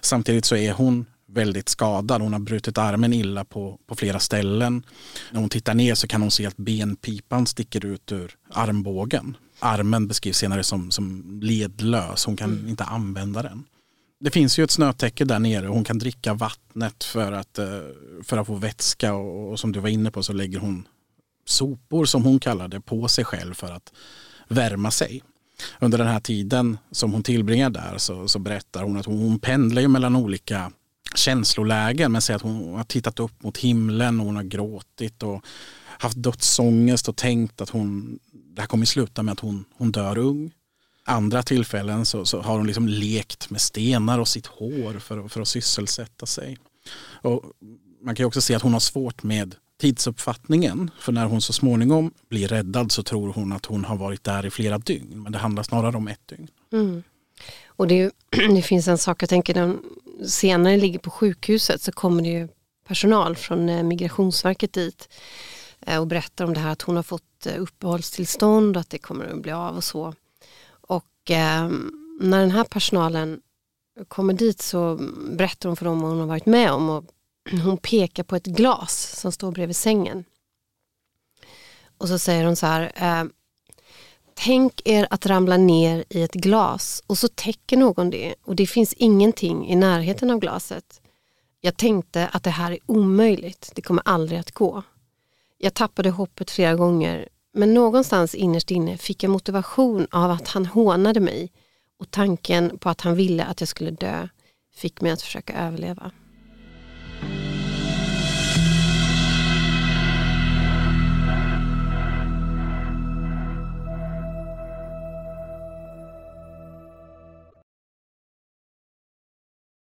Samtidigt 0.00 0.44
så 0.44 0.56
är 0.56 0.72
hon 0.72 1.06
väldigt 1.26 1.68
skadad. 1.68 2.22
Hon 2.22 2.32
har 2.32 2.40
brutit 2.40 2.78
armen 2.78 3.12
illa 3.12 3.44
på, 3.44 3.78
på 3.86 3.94
flera 3.94 4.18
ställen. 4.18 4.82
När 5.30 5.40
hon 5.40 5.48
tittar 5.48 5.74
ner 5.74 5.94
så 5.94 6.06
kan 6.06 6.22
hon 6.22 6.30
se 6.30 6.46
att 6.46 6.56
benpipan 6.56 7.46
sticker 7.46 7.86
ut 7.86 8.12
ur 8.12 8.36
armbågen. 8.52 9.36
Armen 9.58 10.08
beskrivs 10.08 10.38
senare 10.38 10.64
som, 10.64 10.90
som 10.90 11.38
ledlös. 11.42 12.24
Hon 12.24 12.36
kan 12.36 12.52
mm. 12.52 12.68
inte 12.68 12.84
använda 12.84 13.42
den 13.42 13.64
det 14.24 14.30
finns 14.30 14.58
ju 14.58 14.64
ett 14.64 14.70
snötäcke 14.70 15.24
där 15.24 15.38
nere 15.38 15.68
och 15.68 15.74
hon 15.74 15.84
kan 15.84 15.98
dricka 15.98 16.34
vattnet 16.34 17.04
för 17.04 17.32
att, 17.32 17.58
eh, 17.58 17.66
för 18.22 18.36
att 18.38 18.46
få 18.46 18.54
vätska 18.54 19.14
och, 19.14 19.50
och 19.50 19.60
som 19.60 19.72
du 19.72 19.80
var 19.80 19.88
inne 19.88 20.10
på 20.10 20.22
så 20.22 20.32
lägger 20.32 20.58
hon 20.58 20.88
sopor 21.46 22.04
som 22.04 22.24
hon 22.24 22.40
kallar 22.40 22.68
det 22.68 22.80
på 22.80 23.08
sig 23.08 23.24
själv 23.24 23.54
för 23.54 23.72
att 23.72 23.92
värma 24.48 24.90
sig. 24.90 25.22
Under 25.80 25.98
den 25.98 26.06
här 26.06 26.20
tiden 26.20 26.78
som 26.90 27.12
hon 27.12 27.22
tillbringar 27.22 27.70
där 27.70 27.98
så, 27.98 28.28
så 28.28 28.38
berättar 28.38 28.82
hon 28.82 28.96
att 28.96 29.06
hon, 29.06 29.18
hon 29.18 29.38
pendlar 29.38 29.82
ju 29.82 29.88
mellan 29.88 30.16
olika 30.16 30.72
känslolägen 31.14 32.12
men 32.12 32.22
säger 32.22 32.36
att 32.36 32.42
hon 32.42 32.74
har 32.74 32.84
tittat 32.84 33.20
upp 33.20 33.42
mot 33.42 33.58
himlen 33.58 34.20
och 34.20 34.26
hon 34.26 34.36
har 34.36 34.42
gråtit 34.42 35.22
och 35.22 35.44
haft 35.98 36.22
dödsångest 36.22 37.08
och 37.08 37.16
tänkt 37.16 37.60
att 37.60 37.70
hon, 37.70 38.18
det 38.32 38.60
här 38.60 38.68
kommer 38.68 38.86
sluta 38.86 39.22
med 39.22 39.32
att 39.32 39.40
hon, 39.40 39.64
hon 39.76 39.92
dör 39.92 40.18
ung 40.18 40.50
andra 41.04 41.42
tillfällen 41.42 42.06
så, 42.06 42.24
så, 42.24 42.40
har 42.40 42.56
hon 42.56 42.66
liksom 42.66 42.88
lekt 42.88 43.50
med 43.50 43.60
stenar 43.60 44.18
och 44.18 44.28
sitt 44.28 44.46
hår 44.46 44.98
för, 44.98 45.28
för 45.28 45.40
att 45.40 45.48
sysselsätta 45.48 46.26
sig. 46.26 46.58
Och 47.22 47.42
man 48.02 48.14
kan 48.14 48.26
också 48.26 48.40
se 48.40 48.54
att 48.54 48.62
hon 48.62 48.72
har 48.72 48.80
svårt 48.80 49.22
med 49.22 49.54
tidsuppfattningen. 49.80 50.90
För 50.98 51.12
när 51.12 51.26
hon 51.26 51.40
så 51.40 51.52
småningom 51.52 52.10
blir 52.28 52.48
räddad 52.48 52.92
så 52.92 53.02
tror 53.02 53.32
hon 53.32 53.52
att 53.52 53.66
hon 53.66 53.84
har 53.84 53.96
varit 53.96 54.24
där 54.24 54.46
i 54.46 54.50
flera 54.50 54.78
dygn. 54.78 55.22
Men 55.22 55.32
det 55.32 55.38
handlar 55.38 55.62
snarare 55.62 55.96
om 55.96 56.08
ett 56.08 56.28
dygn. 56.28 56.48
Mm. 56.72 57.02
Och 57.66 57.86
det, 57.88 58.10
det, 58.54 58.62
finns 58.62 58.88
en 58.88 58.98
sak, 58.98 59.22
jag 59.22 59.28
tänker 59.28 59.54
när 59.54 59.66
hon 59.66 59.82
senare 60.26 60.76
ligger 60.76 60.98
på 60.98 61.10
sjukhuset 61.10 61.82
så 61.82 61.92
kommer 61.92 62.22
det 62.22 62.28
ju 62.28 62.48
personal 62.88 63.36
från 63.36 63.68
eh, 63.68 63.82
Migrationsverket 63.82 64.72
dit 64.72 65.08
eh, 65.80 66.00
och 66.00 66.06
berättar 66.06 66.44
om 66.44 66.54
det 66.54 66.60
här 66.60 66.72
att 66.72 66.82
hon 66.82 66.96
har 66.96 67.02
fått 67.02 67.46
eh, 67.46 67.62
uppehållstillstånd 67.62 68.76
och 68.76 68.80
att 68.80 68.90
det 68.90 68.98
kommer 68.98 69.24
att 69.24 69.42
bli 69.42 69.52
av 69.52 69.76
och 69.76 69.84
så. 69.84 70.14
Och 71.24 71.30
eh, 71.30 71.68
när 72.20 72.40
den 72.40 72.50
här 72.50 72.64
personalen 72.64 73.40
kommer 74.08 74.32
dit 74.34 74.62
så 74.62 74.96
berättar 75.30 75.68
hon 75.68 75.76
för 75.76 75.84
dem 75.84 76.00
vad 76.00 76.10
hon 76.10 76.20
har 76.20 76.26
varit 76.26 76.46
med 76.46 76.72
om 76.72 76.90
och 76.90 77.04
hon 77.64 77.78
pekar 77.78 78.22
på 78.22 78.36
ett 78.36 78.46
glas 78.46 79.20
som 79.20 79.32
står 79.32 79.52
bredvid 79.52 79.76
sängen. 79.76 80.24
Och 81.98 82.08
så 82.08 82.18
säger 82.18 82.44
hon 82.44 82.56
så 82.56 82.66
här, 82.66 82.92
eh, 82.94 83.24
tänk 84.34 84.80
er 84.84 85.06
att 85.10 85.26
ramla 85.26 85.56
ner 85.56 86.04
i 86.08 86.22
ett 86.22 86.34
glas 86.34 87.02
och 87.06 87.18
så 87.18 87.28
täcker 87.28 87.76
någon 87.76 88.10
det 88.10 88.34
och 88.42 88.56
det 88.56 88.66
finns 88.66 88.92
ingenting 88.92 89.68
i 89.68 89.76
närheten 89.76 90.30
av 90.30 90.38
glaset. 90.38 91.00
Jag 91.60 91.76
tänkte 91.76 92.28
att 92.28 92.42
det 92.42 92.50
här 92.50 92.72
är 92.72 92.78
omöjligt, 92.86 93.72
det 93.74 93.82
kommer 93.82 94.02
aldrig 94.04 94.38
att 94.38 94.52
gå. 94.52 94.82
Jag 95.58 95.74
tappade 95.74 96.10
hoppet 96.10 96.50
flera 96.50 96.74
gånger 96.74 97.28
men 97.54 97.74
någonstans 97.74 98.34
innerst 98.34 98.70
inne 98.70 98.96
fick 98.96 99.22
jag 99.22 99.30
motivation 99.30 100.06
av 100.10 100.30
att 100.30 100.48
han 100.48 100.66
hånade 100.66 101.20
mig 101.20 101.52
och 101.98 102.10
tanken 102.10 102.78
på 102.78 102.88
att 102.88 103.00
han 103.00 103.14
ville 103.14 103.44
att 103.44 103.60
jag 103.60 103.68
skulle 103.68 103.90
dö 103.90 104.28
fick 104.74 105.00
mig 105.00 105.12
att 105.12 105.22
försöka 105.22 105.52
överleva. 105.52 106.10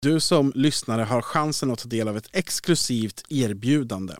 Du 0.02 0.20
som 0.20 0.52
lyssnare 0.54 1.02
har 1.02 1.22
chansen 1.22 1.70
att 1.70 1.78
ta 1.78 1.88
del 1.88 2.08
av 2.08 2.16
ett 2.16 2.28
exklusivt 2.32 3.22
erbjudande. 3.28 4.14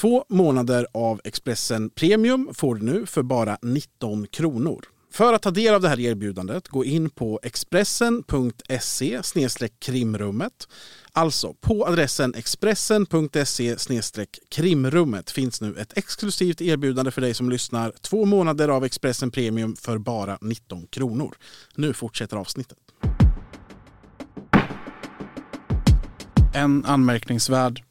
Två 0.00 0.24
månader 0.28 0.86
av 0.94 1.20
Expressen 1.24 1.90
Premium 1.90 2.50
får 2.54 2.74
du 2.74 2.84
nu 2.84 3.06
för 3.06 3.22
bara 3.22 3.58
19 3.62 4.26
kronor. 4.26 4.84
För 5.10 5.32
att 5.32 5.42
ta 5.42 5.50
del 5.50 5.74
av 5.74 5.80
det 5.80 5.88
här 5.88 6.00
erbjudandet, 6.00 6.68
gå 6.68 6.84
in 6.84 7.10
på 7.10 7.40
expressen.se 7.42 9.20
krimrummet. 9.78 10.68
Alltså 11.12 11.54
på 11.60 11.86
adressen 11.86 12.34
expressen.se 12.34 13.76
krimrummet 14.48 15.30
finns 15.30 15.60
nu 15.60 15.74
ett 15.78 15.98
exklusivt 15.98 16.60
erbjudande 16.60 17.10
för 17.10 17.20
dig 17.20 17.34
som 17.34 17.50
lyssnar. 17.50 17.92
Två 18.00 18.24
månader 18.24 18.68
av 18.68 18.84
Expressen 18.84 19.30
Premium 19.30 19.76
för 19.76 19.98
bara 19.98 20.38
19 20.40 20.86
kronor. 20.86 21.36
Nu 21.74 21.92
fortsätter 21.92 22.36
avsnittet. 22.36 22.78
En 26.54 26.84
anmärkningsvärd 26.84 27.82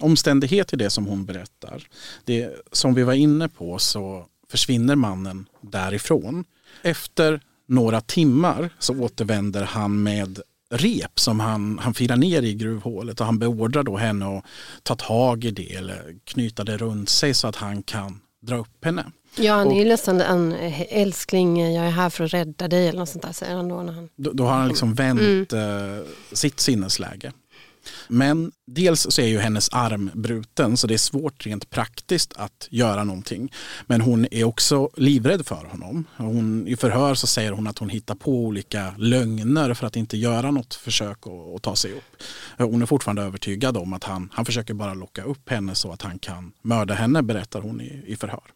omständighet 0.00 0.72
i 0.72 0.76
det 0.76 0.90
som 0.90 1.06
hon 1.06 1.24
berättar. 1.24 1.88
Det 2.24 2.50
som 2.72 2.94
vi 2.94 3.02
var 3.02 3.12
inne 3.12 3.48
på 3.48 3.78
så 3.78 4.26
försvinner 4.50 4.94
mannen 4.94 5.46
därifrån. 5.60 6.44
Efter 6.82 7.40
några 7.66 8.00
timmar 8.00 8.70
så 8.78 9.00
återvänder 9.00 9.62
han 9.62 10.02
med 10.02 10.40
rep 10.70 11.20
som 11.20 11.40
han, 11.40 11.78
han 11.78 11.94
firar 11.94 12.16
ner 12.16 12.42
i 12.42 12.54
gruvhålet 12.54 13.20
och 13.20 13.26
han 13.26 13.38
beordrar 13.38 13.82
då 13.82 13.96
henne 13.96 14.38
att 14.38 14.44
ta 14.82 14.94
tag 14.96 15.44
i 15.44 15.50
det 15.50 15.74
eller 15.74 16.14
knyta 16.24 16.64
det 16.64 16.76
runt 16.76 17.08
sig 17.08 17.34
så 17.34 17.48
att 17.48 17.56
han 17.56 17.82
kan 17.82 18.20
dra 18.40 18.56
upp 18.56 18.84
henne. 18.84 19.04
Ja, 19.36 19.54
han 19.54 19.70
är 19.70 19.78
ju 19.78 19.88
nästan 19.88 20.20
en 20.20 20.52
älskling, 20.88 21.74
jag 21.74 21.86
är 21.86 21.90
här 21.90 22.10
för 22.10 22.24
att 22.24 22.34
rädda 22.34 22.68
dig 22.68 22.88
eller 22.88 22.98
något 22.98 23.08
sånt 23.08 23.24
där 23.24 23.32
säger 23.32 23.54
han 23.54 23.68
då. 23.68 23.82
När 23.82 23.92
han... 23.92 24.08
Då, 24.16 24.32
då 24.32 24.44
har 24.44 24.54
han 24.54 24.68
liksom 24.68 24.94
vänt 24.94 25.52
mm. 25.52 26.04
sitt 26.32 26.60
sinnesläge. 26.60 27.32
Men 28.08 28.52
dels 28.66 29.06
så 29.10 29.22
är 29.22 29.26
ju 29.26 29.38
hennes 29.38 29.68
arm 29.68 30.10
bruten 30.14 30.76
så 30.76 30.86
det 30.86 30.94
är 30.94 30.98
svårt 30.98 31.46
rent 31.46 31.70
praktiskt 31.70 32.32
att 32.36 32.68
göra 32.70 33.04
någonting. 33.04 33.52
Men 33.86 34.00
hon 34.00 34.26
är 34.30 34.44
också 34.44 34.90
livrädd 34.96 35.46
för 35.46 35.64
honom. 35.64 36.04
Hon, 36.16 36.68
I 36.68 36.76
förhör 36.76 37.14
så 37.14 37.26
säger 37.26 37.52
hon 37.52 37.66
att 37.66 37.78
hon 37.78 37.88
hittar 37.88 38.14
på 38.14 38.32
olika 38.32 38.94
lögner 38.98 39.74
för 39.74 39.86
att 39.86 39.96
inte 39.96 40.16
göra 40.16 40.50
något 40.50 40.74
försök 40.74 41.26
att, 41.26 41.56
att 41.56 41.62
ta 41.62 41.76
sig 41.76 41.92
upp. 41.92 42.22
Hon 42.58 42.82
är 42.82 42.86
fortfarande 42.86 43.22
övertygad 43.22 43.76
om 43.76 43.92
att 43.92 44.04
han, 44.04 44.30
han 44.32 44.44
försöker 44.44 44.74
bara 44.74 44.94
locka 44.94 45.22
upp 45.22 45.50
henne 45.50 45.74
så 45.74 45.92
att 45.92 46.02
han 46.02 46.18
kan 46.18 46.52
mörda 46.62 46.94
henne 46.94 47.22
berättar 47.22 47.60
hon 47.60 47.80
i, 47.80 48.04
i 48.06 48.16
förhör. 48.16 48.52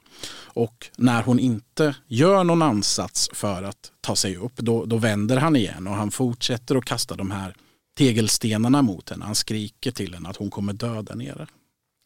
Och 0.54 0.90
när 0.96 1.22
hon 1.22 1.38
inte 1.38 1.94
gör 2.06 2.44
någon 2.44 2.62
ansats 2.62 3.30
för 3.32 3.62
att 3.62 3.92
ta 4.00 4.16
sig 4.16 4.36
upp 4.36 4.56
då, 4.56 4.84
då 4.84 4.96
vänder 4.96 5.36
han 5.36 5.56
igen 5.56 5.86
och 5.86 5.94
han 5.94 6.10
fortsätter 6.10 6.76
att 6.76 6.84
kasta 6.84 7.14
de 7.14 7.30
här 7.30 7.54
tegelstenarna 7.98 8.82
mot 8.82 9.10
henne. 9.10 9.24
Han 9.24 9.34
skriker 9.34 9.90
till 9.90 10.14
henne 10.14 10.28
att 10.28 10.36
hon 10.36 10.50
kommer 10.50 10.72
dö 10.72 11.02
där 11.02 11.14
nere. 11.14 11.46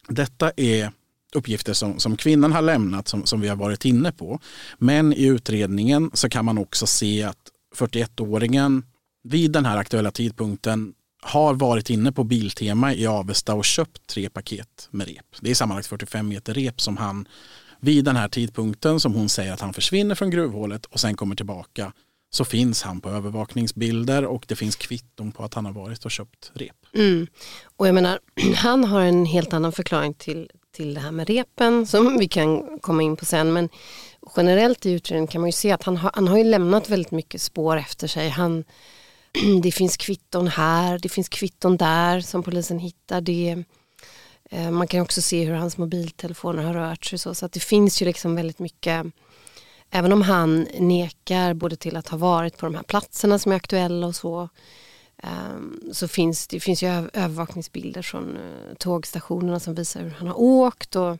Detta 0.08 0.50
är 0.56 0.90
uppgifter 1.34 1.72
som, 1.72 1.98
som 1.98 2.16
kvinnan 2.16 2.52
har 2.52 2.62
lämnat 2.62 3.08
som, 3.08 3.26
som 3.26 3.40
vi 3.40 3.48
har 3.48 3.56
varit 3.56 3.84
inne 3.84 4.12
på. 4.12 4.40
Men 4.78 5.12
i 5.12 5.24
utredningen 5.24 6.10
så 6.14 6.28
kan 6.28 6.44
man 6.44 6.58
också 6.58 6.86
se 6.86 7.22
att 7.22 7.50
41-åringen 7.76 8.82
vid 9.22 9.52
den 9.52 9.64
här 9.64 9.76
aktuella 9.76 10.10
tidpunkten 10.10 10.94
har 11.22 11.54
varit 11.54 11.90
inne 11.90 12.12
på 12.12 12.24
Biltema 12.24 12.94
i 12.94 13.06
Avesta 13.06 13.54
och 13.54 13.64
köpt 13.64 14.06
tre 14.06 14.30
paket 14.30 14.88
med 14.90 15.06
rep. 15.06 15.26
Det 15.40 15.50
är 15.50 15.54
sammanlagt 15.54 15.86
45 15.86 16.28
meter 16.28 16.54
rep 16.54 16.80
som 16.80 16.96
han 16.96 17.28
vid 17.80 18.04
den 18.04 18.16
här 18.16 18.28
tidpunkten 18.28 19.00
som 19.00 19.14
hon 19.14 19.28
säger 19.28 19.52
att 19.52 19.60
han 19.60 19.72
försvinner 19.72 20.14
från 20.14 20.30
gruvhålet 20.30 20.86
och 20.86 21.00
sen 21.00 21.16
kommer 21.16 21.36
tillbaka 21.36 21.92
så 22.30 22.44
finns 22.44 22.82
han 22.82 23.00
på 23.00 23.08
övervakningsbilder 23.08 24.24
och 24.24 24.44
det 24.48 24.56
finns 24.56 24.76
kvitton 24.76 25.32
på 25.32 25.44
att 25.44 25.54
han 25.54 25.66
har 25.66 25.72
varit 25.72 26.04
och 26.04 26.10
köpt 26.10 26.50
rep. 26.54 26.76
Mm. 26.94 27.26
Och 27.76 27.88
jag 27.88 27.94
menar, 27.94 28.18
han 28.56 28.84
har 28.84 29.00
en 29.00 29.26
helt 29.26 29.52
annan 29.52 29.72
förklaring 29.72 30.14
till, 30.14 30.50
till 30.72 30.94
det 30.94 31.00
här 31.00 31.10
med 31.10 31.28
repen 31.28 31.86
som 31.86 32.16
vi 32.20 32.28
kan 32.28 32.78
komma 32.80 33.02
in 33.02 33.16
på 33.16 33.24
sen. 33.24 33.52
Men 33.52 33.68
generellt 34.36 34.86
i 34.86 34.92
utredningen 34.92 35.26
kan 35.26 35.40
man 35.40 35.48
ju 35.48 35.52
se 35.52 35.72
att 35.72 35.82
han 35.82 35.96
har, 35.96 36.10
han 36.14 36.28
har 36.28 36.38
ju 36.38 36.44
lämnat 36.44 36.88
väldigt 36.88 37.10
mycket 37.10 37.42
spår 37.42 37.76
efter 37.76 38.06
sig. 38.06 38.28
Han, 38.28 38.64
det 39.62 39.72
finns 39.72 39.96
kvitton 39.96 40.48
här, 40.48 40.98
det 40.98 41.08
finns 41.08 41.28
kvitton 41.28 41.76
där 41.76 42.20
som 42.20 42.42
polisen 42.42 42.78
hittar. 42.78 43.20
Det, 43.20 43.64
eh, 44.50 44.70
man 44.70 44.86
kan 44.86 45.00
också 45.00 45.22
se 45.22 45.44
hur 45.44 45.54
hans 45.54 45.78
mobiltelefoner 45.78 46.62
har 46.62 46.74
rört 46.74 47.04
sig. 47.04 47.18
Så, 47.18 47.34
så 47.34 47.46
att 47.46 47.52
det 47.52 47.60
finns 47.60 48.02
ju 48.02 48.06
liksom 48.06 48.34
väldigt 48.34 48.58
mycket 48.58 49.06
även 49.90 50.12
om 50.12 50.22
han 50.22 50.66
nekar 50.78 51.54
både 51.54 51.76
till 51.76 51.96
att 51.96 52.08
ha 52.08 52.18
varit 52.18 52.58
på 52.58 52.66
de 52.66 52.74
här 52.74 52.82
platserna 52.82 53.38
som 53.38 53.52
är 53.52 53.56
aktuella 53.56 54.06
och 54.06 54.16
så 54.16 54.48
ehm, 55.22 55.80
så 55.92 56.08
finns 56.08 56.46
det 56.46 56.60
finns 56.60 56.82
ju 56.82 56.88
övervakningsbilder 57.12 58.02
från 58.02 58.36
eh, 58.36 58.74
tågstationerna 58.78 59.60
som 59.60 59.74
visar 59.74 60.02
hur 60.02 60.10
han 60.10 60.28
har 60.28 60.40
åkt 60.40 60.96
och 60.96 61.18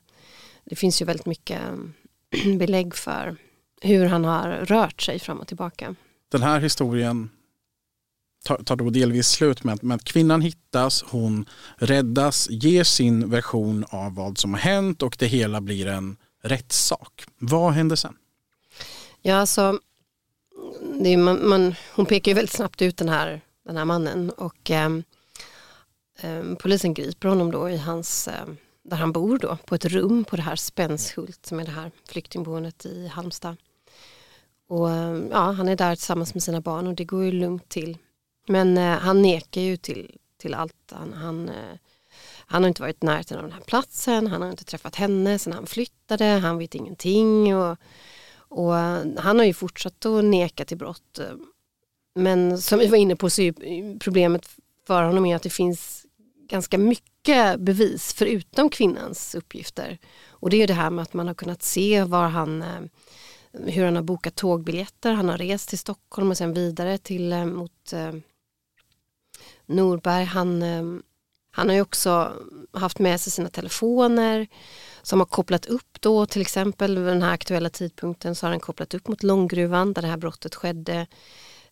det 0.64 0.76
finns 0.76 1.02
ju 1.02 1.06
väldigt 1.06 1.26
mycket 1.26 1.60
ehm, 1.60 1.92
belägg 2.58 2.94
för 2.94 3.36
hur 3.80 4.06
han 4.06 4.24
har 4.24 4.48
rört 4.48 5.02
sig 5.02 5.18
fram 5.18 5.40
och 5.40 5.48
tillbaka. 5.48 5.94
Den 6.30 6.42
här 6.42 6.60
historien 6.60 7.30
tar, 8.44 8.76
då 8.76 8.90
delvis 8.90 9.28
slut 9.28 9.64
med 9.64 9.74
att, 9.74 9.82
med 9.82 9.94
att 9.94 10.04
kvinnan 10.04 10.40
hittas, 10.40 11.04
hon 11.08 11.48
räddas, 11.76 12.50
ger 12.50 12.84
sin 12.84 13.30
version 13.30 13.84
av 13.88 14.14
vad 14.14 14.38
som 14.38 14.54
har 14.54 14.60
hänt 14.60 15.02
och 15.02 15.16
det 15.18 15.26
hela 15.26 15.60
blir 15.60 15.86
en 15.86 16.16
rättssak. 16.42 17.24
Vad 17.38 17.72
händer 17.72 17.96
sen? 17.96 18.16
Ja, 19.26 19.36
alltså, 19.36 19.78
det 21.00 21.08
är, 21.08 21.16
man, 21.16 21.48
man, 21.48 21.74
hon 21.94 22.06
pekar 22.06 22.30
ju 22.30 22.34
väldigt 22.34 22.54
snabbt 22.56 22.82
ut 22.82 22.96
den 22.96 23.08
här, 23.08 23.40
den 23.64 23.76
här 23.76 23.84
mannen 23.84 24.30
och 24.30 24.70
eh, 24.70 24.90
eh, 26.20 26.54
polisen 26.58 26.94
griper 26.94 27.28
honom 27.28 27.50
då 27.50 27.70
i 27.70 27.76
hans, 27.76 28.28
eh, 28.28 28.46
där 28.82 28.96
han 28.96 29.12
bor 29.12 29.38
då, 29.38 29.58
på 29.66 29.74
ett 29.74 29.84
rum 29.84 30.24
på 30.24 30.36
det 30.36 30.42
här 30.42 30.56
Spenshult 30.56 31.46
som 31.46 31.60
är 31.60 31.64
det 31.64 31.70
här 31.70 31.90
flyktingboendet 32.08 32.86
i 32.86 33.06
Halmstad. 33.06 33.56
Och 34.68 34.90
ehm, 34.90 35.28
ja, 35.30 35.50
han 35.50 35.68
är 35.68 35.76
där 35.76 35.94
tillsammans 35.94 36.34
med 36.34 36.42
sina 36.42 36.60
barn 36.60 36.86
och 36.86 36.94
det 36.94 37.04
går 37.04 37.24
ju 37.24 37.32
lugnt 37.32 37.68
till. 37.68 37.98
Men 38.48 38.78
eh, 38.78 38.98
han 38.98 39.22
nekar 39.22 39.60
ju 39.60 39.76
till, 39.76 40.16
till 40.38 40.54
allt. 40.54 40.92
Han, 40.92 41.12
han, 41.12 41.48
eh, 41.48 41.78
han 42.46 42.62
har 42.62 42.68
inte 42.68 42.82
varit 42.82 43.02
i 43.02 43.06
närheten 43.06 43.36
av 43.36 43.42
den 43.42 43.52
här 43.52 43.60
platsen, 43.60 44.26
han 44.26 44.42
har 44.42 44.50
inte 44.50 44.64
träffat 44.64 44.96
henne 44.96 45.38
sedan 45.38 45.52
han 45.52 45.66
flyttade, 45.66 46.24
han 46.24 46.58
vet 46.58 46.74
ingenting. 46.74 47.56
Och, 47.56 47.78
och 48.48 48.78
eh, 48.78 49.04
han 49.16 49.38
har 49.38 49.46
ju 49.46 49.54
fortsatt 49.54 50.06
att 50.06 50.24
neka 50.24 50.64
till 50.64 50.76
brott. 50.76 51.18
Eh, 51.18 51.34
men 52.14 52.58
som 52.58 52.78
vi 52.78 52.86
var 52.86 52.96
inne 52.96 53.16
på 53.16 53.30
så 53.30 53.42
är 53.42 53.98
problemet 53.98 54.48
för 54.86 55.02
honom 55.02 55.26
är 55.26 55.36
att 55.36 55.42
det 55.42 55.50
finns 55.50 56.06
ganska 56.48 56.78
mycket 56.78 57.60
bevis 57.60 58.14
förutom 58.14 58.70
kvinnans 58.70 59.34
uppgifter. 59.34 59.98
Och 60.28 60.50
det 60.50 60.62
är 60.62 60.66
det 60.66 60.74
här 60.74 60.90
med 60.90 61.02
att 61.02 61.14
man 61.14 61.26
har 61.26 61.34
kunnat 61.34 61.62
se 61.62 62.04
var 62.04 62.28
han, 62.28 62.62
eh, 62.62 62.80
hur 63.52 63.84
han 63.84 63.96
har 63.96 64.02
bokat 64.02 64.34
tågbiljetter. 64.34 65.12
Han 65.12 65.28
har 65.28 65.38
rest 65.38 65.68
till 65.68 65.78
Stockholm 65.78 66.30
och 66.30 66.36
sen 66.36 66.52
vidare 66.52 66.98
till 66.98 67.34
mot 67.46 67.92
eh, 67.92 68.12
Norberg. 69.66 70.24
Han, 70.24 70.62
han 71.56 71.68
har 71.68 71.74
ju 71.74 71.82
också 71.82 72.32
haft 72.72 72.98
med 72.98 73.20
sig 73.20 73.32
sina 73.32 73.48
telefoner 73.48 74.46
som 75.02 75.20
har 75.20 75.26
kopplat 75.26 75.66
upp 75.66 76.00
då 76.00 76.26
till 76.26 76.42
exempel 76.42 76.98
vid 76.98 77.06
den 77.06 77.22
här 77.22 77.32
aktuella 77.32 77.70
tidpunkten 77.70 78.34
så 78.34 78.46
har 78.46 78.50
den 78.50 78.60
kopplat 78.60 78.94
upp 78.94 79.08
mot 79.08 79.22
Långgruvan 79.22 79.92
där 79.92 80.02
det 80.02 80.08
här 80.08 80.16
brottet 80.16 80.54
skedde. 80.54 81.06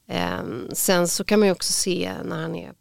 Eh, 0.07 0.43
sen 0.73 1.09
så 1.09 1.25
kan 1.25 1.39
man 1.39 1.49
ju 1.49 1.53
också 1.53 1.73
se 1.73 2.13
när 2.25 2.43
han 2.43 2.55
är 2.55 2.73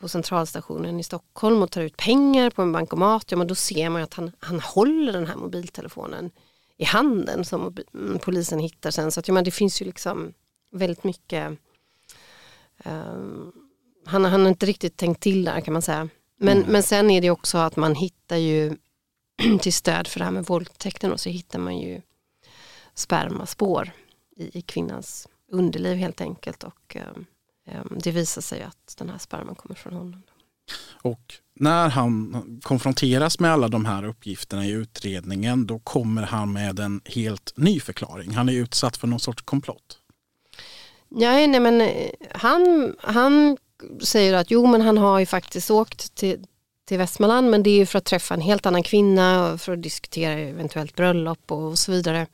på 0.00 0.08
centralstationen 0.08 1.00
i 1.00 1.02
Stockholm 1.02 1.62
och 1.62 1.70
tar 1.70 1.82
ut 1.82 1.96
pengar 1.96 2.50
på 2.50 2.62
en 2.62 2.72
bankomat, 2.72 3.30
ja 3.30 3.36
men 3.36 3.46
då 3.46 3.54
ser 3.54 3.88
man 3.88 4.00
ju 4.00 4.04
att 4.04 4.14
han, 4.14 4.32
han 4.38 4.60
håller 4.60 5.12
den 5.12 5.26
här 5.26 5.36
mobiltelefonen 5.36 6.30
i 6.76 6.84
handen 6.84 7.44
som 7.44 7.76
mm, 7.94 8.18
polisen 8.18 8.58
hittar 8.58 8.90
sen. 8.90 9.12
Så 9.12 9.20
att, 9.20 9.28
ja, 9.28 9.34
men 9.34 9.44
det 9.44 9.50
finns 9.50 9.82
ju 9.82 9.86
liksom 9.86 10.32
väldigt 10.72 11.04
mycket 11.04 11.58
um, 12.84 13.52
han, 14.04 14.24
han 14.24 14.40
har 14.40 14.48
inte 14.48 14.66
riktigt 14.66 14.96
tänkt 14.96 15.22
till 15.22 15.44
där 15.44 15.60
kan 15.60 15.72
man 15.72 15.82
säga. 15.82 16.08
Men, 16.42 16.58
mm. 16.58 16.72
men 16.72 16.82
sen 16.82 17.10
är 17.10 17.20
det 17.20 17.30
också 17.30 17.58
att 17.58 17.76
man 17.76 17.94
hittar 17.94 18.36
ju 18.36 18.76
till 19.60 19.72
stöd 19.72 20.06
för 20.06 20.18
det 20.18 20.24
här 20.24 20.32
med 20.32 20.44
våldtäkten 20.44 21.12
och 21.12 21.20
så 21.20 21.28
hittar 21.28 21.58
man 21.58 21.78
ju 21.78 22.00
spermaspår 22.94 23.92
i, 24.36 24.58
i 24.58 24.62
kvinnans 24.62 25.28
underliv 25.50 25.96
helt 25.96 26.20
enkelt. 26.20 26.64
Och 26.64 26.96
um, 27.06 27.26
det 28.04 28.10
visar 28.10 28.42
sig 28.42 28.62
att 28.62 28.94
den 28.98 29.10
här 29.10 29.18
sperman 29.18 29.54
kommer 29.54 29.74
från 29.74 29.92
honom. 29.92 30.22
Och 31.02 31.34
när 31.54 31.88
han 31.88 32.60
konfronteras 32.62 33.40
med 33.40 33.52
alla 33.52 33.68
de 33.68 33.84
här 33.84 34.04
uppgifterna 34.04 34.66
i 34.66 34.70
utredningen 34.70 35.66
då 35.66 35.78
kommer 35.78 36.22
han 36.22 36.52
med 36.52 36.80
en 36.80 37.00
helt 37.04 37.52
ny 37.56 37.80
förklaring. 37.80 38.34
Han 38.34 38.48
är 38.48 38.52
utsatt 38.52 38.96
för 38.96 39.06
någon 39.06 39.20
sorts 39.20 39.42
komplott. 39.42 39.98
Ja, 41.08 41.46
nej, 41.46 41.60
men 41.60 41.80
eh, 41.80 42.10
han, 42.30 42.94
han 42.98 43.56
säger 44.02 44.34
att 44.34 44.50
jo 44.50 44.66
men 44.66 44.80
han 44.80 44.98
har 44.98 45.18
ju 45.18 45.26
faktiskt 45.26 45.70
åkt 45.70 46.14
till, 46.14 46.44
till 46.88 46.98
Västmanland 46.98 47.50
men 47.50 47.62
det 47.62 47.70
är 47.70 47.76
ju 47.76 47.86
för 47.86 47.98
att 47.98 48.04
träffa 48.04 48.34
en 48.34 48.40
helt 48.40 48.66
annan 48.66 48.82
kvinna 48.82 49.52
och 49.52 49.60
för 49.60 49.72
att 49.72 49.82
diskutera 49.82 50.32
eventuellt 50.32 50.96
bröllop 50.96 51.52
och 51.52 51.78
så 51.78 51.92
vidare. 51.92 52.26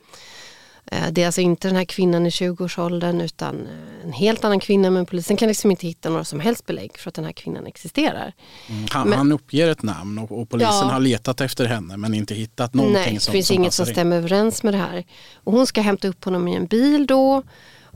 Eh, 0.93 1.11
det 1.11 1.23
är 1.23 1.27
alltså 1.27 1.41
inte 1.41 1.69
den 1.69 1.77
här 1.77 1.85
kvinnan 1.85 2.27
i 2.27 2.29
20-årsåldern 2.29 3.21
utan 3.21 3.67
eh, 3.67 4.05
en 4.05 4.13
helt 4.13 4.45
annan 4.45 4.61
kvinna 4.61 4.91
men 4.91 5.07
polisen 5.07 5.37
kan 5.37 5.49
liksom 5.49 5.71
inte 5.71 5.87
hitta 5.87 6.09
några 6.09 6.25
som 6.25 6.41
helst 6.41 6.67
belägg 6.67 6.99
för 6.99 7.09
att 7.09 7.15
den 7.15 7.25
här 7.25 7.33
kvinnan 7.33 7.67
existerar. 7.67 8.33
Mm, 8.69 8.87
han, 8.91 9.09
men, 9.09 9.19
han 9.19 9.33
uppger 9.33 9.69
ett 9.69 9.83
namn 9.83 10.19
och, 10.19 10.41
och 10.41 10.49
polisen 10.51 10.73
ja, 10.73 10.85
har 10.85 11.01
letat 11.01 11.41
efter 11.41 11.65
henne 11.65 11.97
men 11.97 12.15
inte 12.15 12.35
hittat 12.35 12.75
någonting 12.75 13.03
nej, 13.13 13.21
som 13.21 13.33
det 13.33 13.37
finns 13.37 13.47
som 13.47 13.57
inget 13.57 13.73
som 13.73 13.87
stämmer 13.87 14.17
överens 14.17 14.63
med 14.63 14.75
det 14.75 14.79
här. 14.79 15.05
Och 15.35 15.53
hon 15.53 15.67
ska 15.67 15.81
hämta 15.81 16.09
upp 16.09 16.25
honom 16.25 16.49
i 16.49 16.57
en 16.57 16.67
bil 16.67 17.07
då 17.07 17.43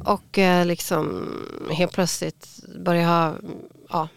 och 0.04 0.38
eh, 0.38 0.66
liksom 0.66 1.28
helt 1.70 1.92
plötsligt 1.92 2.48
börja 2.78 3.06
ha, 3.06 3.34
ja, 3.88 4.08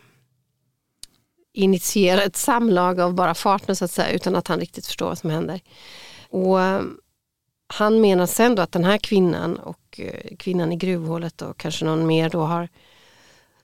initiera 1.54 2.22
ett 2.22 2.36
samlag 2.36 3.00
av 3.00 3.14
bara 3.14 3.34
farten 3.34 3.76
så 3.76 3.86
att 3.86 3.92
säga 3.92 4.10
utan 4.10 4.36
att 4.36 4.48
han 4.48 4.60
riktigt 4.60 4.86
förstår 4.86 5.08
vad 5.08 5.18
som 5.18 5.30
händer. 5.30 5.62
Och 6.30 6.62
eh, 6.62 6.82
han 7.68 8.02
menar 8.02 8.26
sen 8.26 8.56
då 8.56 8.62
att 8.62 8.72
den 8.72 8.84
här 8.84 8.98
kvinnan 8.98 9.56
och 9.56 10.00
eh, 10.00 10.36
kvinnan 10.38 10.72
i 10.72 10.76
gruvhålet 10.76 11.42
och 11.42 11.58
kanske 11.58 11.86
någon 11.86 12.08
mer 12.08 12.30
då 12.30 12.42
har, 12.42 12.70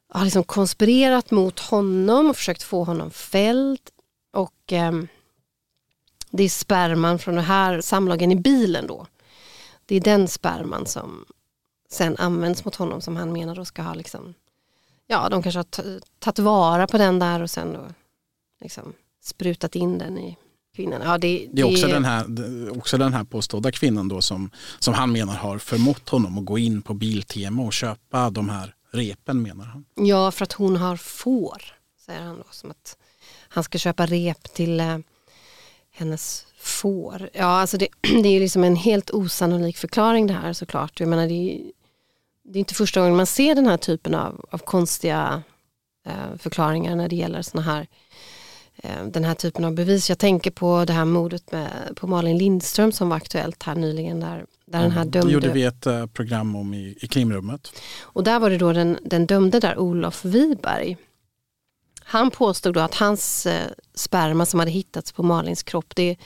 har 0.09 0.23
liksom 0.23 0.43
konspirerat 0.43 1.31
mot 1.31 1.59
honom 1.59 2.29
och 2.29 2.35
försökt 2.35 2.63
få 2.63 2.83
honom 2.83 3.11
fälld. 3.11 3.79
Och 4.33 4.73
eh, 4.73 4.91
det 6.29 6.43
är 6.43 6.49
sperman 6.49 7.19
från 7.19 7.35
den 7.35 7.43
här 7.43 7.81
samlagen 7.81 8.31
i 8.31 8.35
bilen 8.35 8.87
då. 8.87 9.07
Det 9.85 9.95
är 9.95 10.01
den 10.01 10.27
sperman 10.27 10.85
som 10.85 11.25
sen 11.91 12.15
används 12.17 12.65
mot 12.65 12.75
honom 12.75 13.01
som 13.01 13.15
han 13.15 13.33
menar 13.33 13.55
då 13.55 13.65
ska 13.65 13.81
ha 13.81 13.93
liksom, 13.93 14.33
ja 15.07 15.29
de 15.29 15.43
kanske 15.43 15.59
har 15.59 15.99
tagit 16.19 16.39
vara 16.39 16.87
på 16.87 16.97
den 16.97 17.19
där 17.19 17.41
och 17.41 17.49
sen 17.49 17.73
då 17.73 17.87
liksom 18.61 18.93
sprutat 19.21 19.75
in 19.75 19.97
den 19.97 20.17
i 20.17 20.37
kvinnan. 20.75 21.01
Ja, 21.03 21.17
det, 21.17 21.47
det, 21.51 21.61
är 21.61 21.71
också. 21.71 21.87
Den 21.87 22.05
här, 22.05 22.77
också 22.77 22.97
den 22.97 23.13
här 23.13 23.23
påstådda 23.23 23.71
kvinnan 23.71 24.07
då 24.07 24.21
som, 24.21 24.51
som 24.79 24.93
han 24.93 25.11
menar 25.11 25.35
har 25.35 25.57
förmått 25.57 26.09
honom 26.09 26.37
att 26.37 26.45
gå 26.45 26.57
in 26.57 26.81
på 26.81 26.93
Biltema 26.93 27.63
och 27.63 27.73
köpa 27.73 28.29
de 28.29 28.49
här 28.49 28.75
repen 28.91 29.41
menar 29.41 29.65
han. 29.65 29.85
Ja, 29.95 30.31
för 30.31 30.43
att 30.43 30.53
hon 30.53 30.77
har 30.77 30.95
får, 30.95 31.63
säger 32.05 32.21
han 32.21 32.37
då. 32.37 32.45
Som 32.51 32.71
att 32.71 32.97
han 33.49 33.63
ska 33.63 33.77
köpa 33.77 34.05
rep 34.05 34.53
till 34.53 34.79
eh, 34.79 34.97
hennes 35.91 36.45
får. 36.57 37.29
Ja, 37.33 37.45
alltså 37.45 37.77
det, 37.77 37.87
det 38.01 38.29
är 38.29 38.39
liksom 38.39 38.63
en 38.63 38.75
helt 38.75 39.11
osannolik 39.11 39.77
förklaring 39.77 40.27
det 40.27 40.33
här 40.33 40.53
såklart. 40.53 40.99
Jag 40.99 41.09
menar, 41.09 41.27
det 41.27 41.33
är, 41.33 41.71
det 42.43 42.57
är 42.57 42.59
inte 42.59 42.73
första 42.73 42.99
gången 42.99 43.15
man 43.15 43.25
ser 43.25 43.55
den 43.55 43.67
här 43.67 43.77
typen 43.77 44.15
av, 44.15 44.45
av 44.51 44.57
konstiga 44.57 45.43
eh, 46.05 46.37
förklaringar 46.37 46.95
när 46.95 47.09
det 47.09 47.15
gäller 47.15 47.41
såna 47.41 47.61
här 47.61 47.87
Eh, 48.83 49.05
den 49.05 49.23
här 49.23 49.35
typen 49.35 49.65
av 49.65 49.73
bevis. 49.73 50.09
Jag 50.09 50.17
tänker 50.17 50.51
på 50.51 50.85
det 50.85 50.93
här 50.93 51.05
mordet 51.05 51.51
med, 51.51 51.69
på 51.95 52.07
Malin 52.07 52.37
Lindström 52.37 52.91
som 52.91 53.09
var 53.09 53.17
aktuellt 53.17 53.63
här 53.63 53.75
nyligen. 53.75 54.19
Där, 54.19 54.45
där 54.65 54.79
mm. 54.79 54.89
den 54.89 54.91
här 54.91 55.05
dömde... 55.05 55.27
Det 55.27 55.33
gjorde 55.33 55.51
vi 55.51 55.63
ett 55.63 55.87
uh, 55.87 56.05
program 56.05 56.55
om 56.55 56.73
i, 56.73 56.97
i 57.01 57.07
krimrummet. 57.07 57.73
Och 58.01 58.23
där 58.23 58.39
var 58.39 58.49
det 58.49 58.57
då 58.57 58.73
den, 58.73 58.97
den 59.01 59.25
dömde 59.25 59.59
där, 59.59 59.79
Olof 59.79 60.25
Wiberg. 60.25 60.97
Han 62.03 62.31
påstod 62.31 62.73
då 62.73 62.79
att 62.79 62.95
hans 62.95 63.45
uh, 63.45 63.53
sperma 63.93 64.45
som 64.45 64.59
hade 64.59 64.71
hittats 64.71 65.11
på 65.11 65.23
Malins 65.23 65.63
kropp, 65.63 65.95
det, 65.95 66.17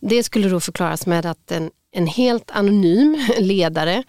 det 0.00 0.22
skulle 0.22 0.48
då 0.48 0.60
förklaras 0.60 1.06
med 1.06 1.26
att 1.26 1.52
en, 1.52 1.70
en 1.92 2.06
helt 2.06 2.50
anonym 2.50 3.26
ledare 3.38 4.02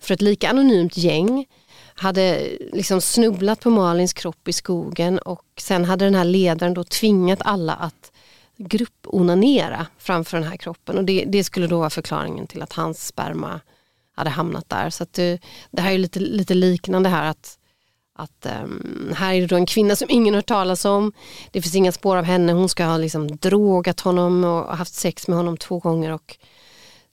för 0.00 0.14
ett 0.14 0.22
lika 0.22 0.50
anonymt 0.50 0.96
gäng 0.96 1.46
hade 1.94 2.48
liksom 2.72 3.00
snubblat 3.00 3.60
på 3.60 3.70
Malins 3.70 4.12
kropp 4.12 4.48
i 4.48 4.52
skogen 4.52 5.18
och 5.18 5.44
sen 5.60 5.84
hade 5.84 6.04
den 6.04 6.14
här 6.14 6.24
ledaren 6.24 6.74
då 6.74 6.84
tvingat 6.84 7.38
alla 7.42 7.72
att 7.72 8.12
grupponanera 8.56 9.86
framför 9.98 10.36
den 10.38 10.46
här 10.46 10.56
kroppen 10.56 10.98
och 10.98 11.04
det, 11.04 11.24
det, 11.26 11.44
skulle 11.44 11.66
då 11.66 11.78
vara 11.78 11.90
förklaringen 11.90 12.46
till 12.46 12.62
att 12.62 12.72
hans 12.72 13.06
sperma 13.06 13.60
hade 14.14 14.30
hamnat 14.30 14.68
där. 14.68 14.90
Så 14.90 15.06
det, 15.10 15.32
eh, 15.32 15.38
det 15.70 15.82
här 15.82 15.92
är 15.92 15.98
lite, 15.98 16.20
lite 16.20 16.54
liknande 16.54 17.08
här 17.08 17.30
att, 17.30 17.58
att 18.16 18.46
um, 18.62 19.12
här 19.16 19.34
är 19.34 19.40
det 19.40 19.46
då 19.46 19.56
en 19.56 19.66
kvinna 19.66 19.96
som 19.96 20.10
ingen 20.10 20.34
hört 20.34 20.46
talas 20.46 20.84
om. 20.84 21.12
Det 21.50 21.62
finns 21.62 21.74
inga 21.74 21.92
spår 21.92 22.16
av 22.16 22.24
henne. 22.24 22.52
Hon 22.52 22.68
ska 22.68 22.84
ha 22.84 22.96
liksom 22.96 23.36
drogat 23.36 24.00
honom 24.00 24.44
och 24.44 24.76
haft 24.76 24.94
sex 24.94 25.28
med 25.28 25.36
honom 25.36 25.56
två 25.56 25.78
gånger 25.78 26.10
och 26.10 26.38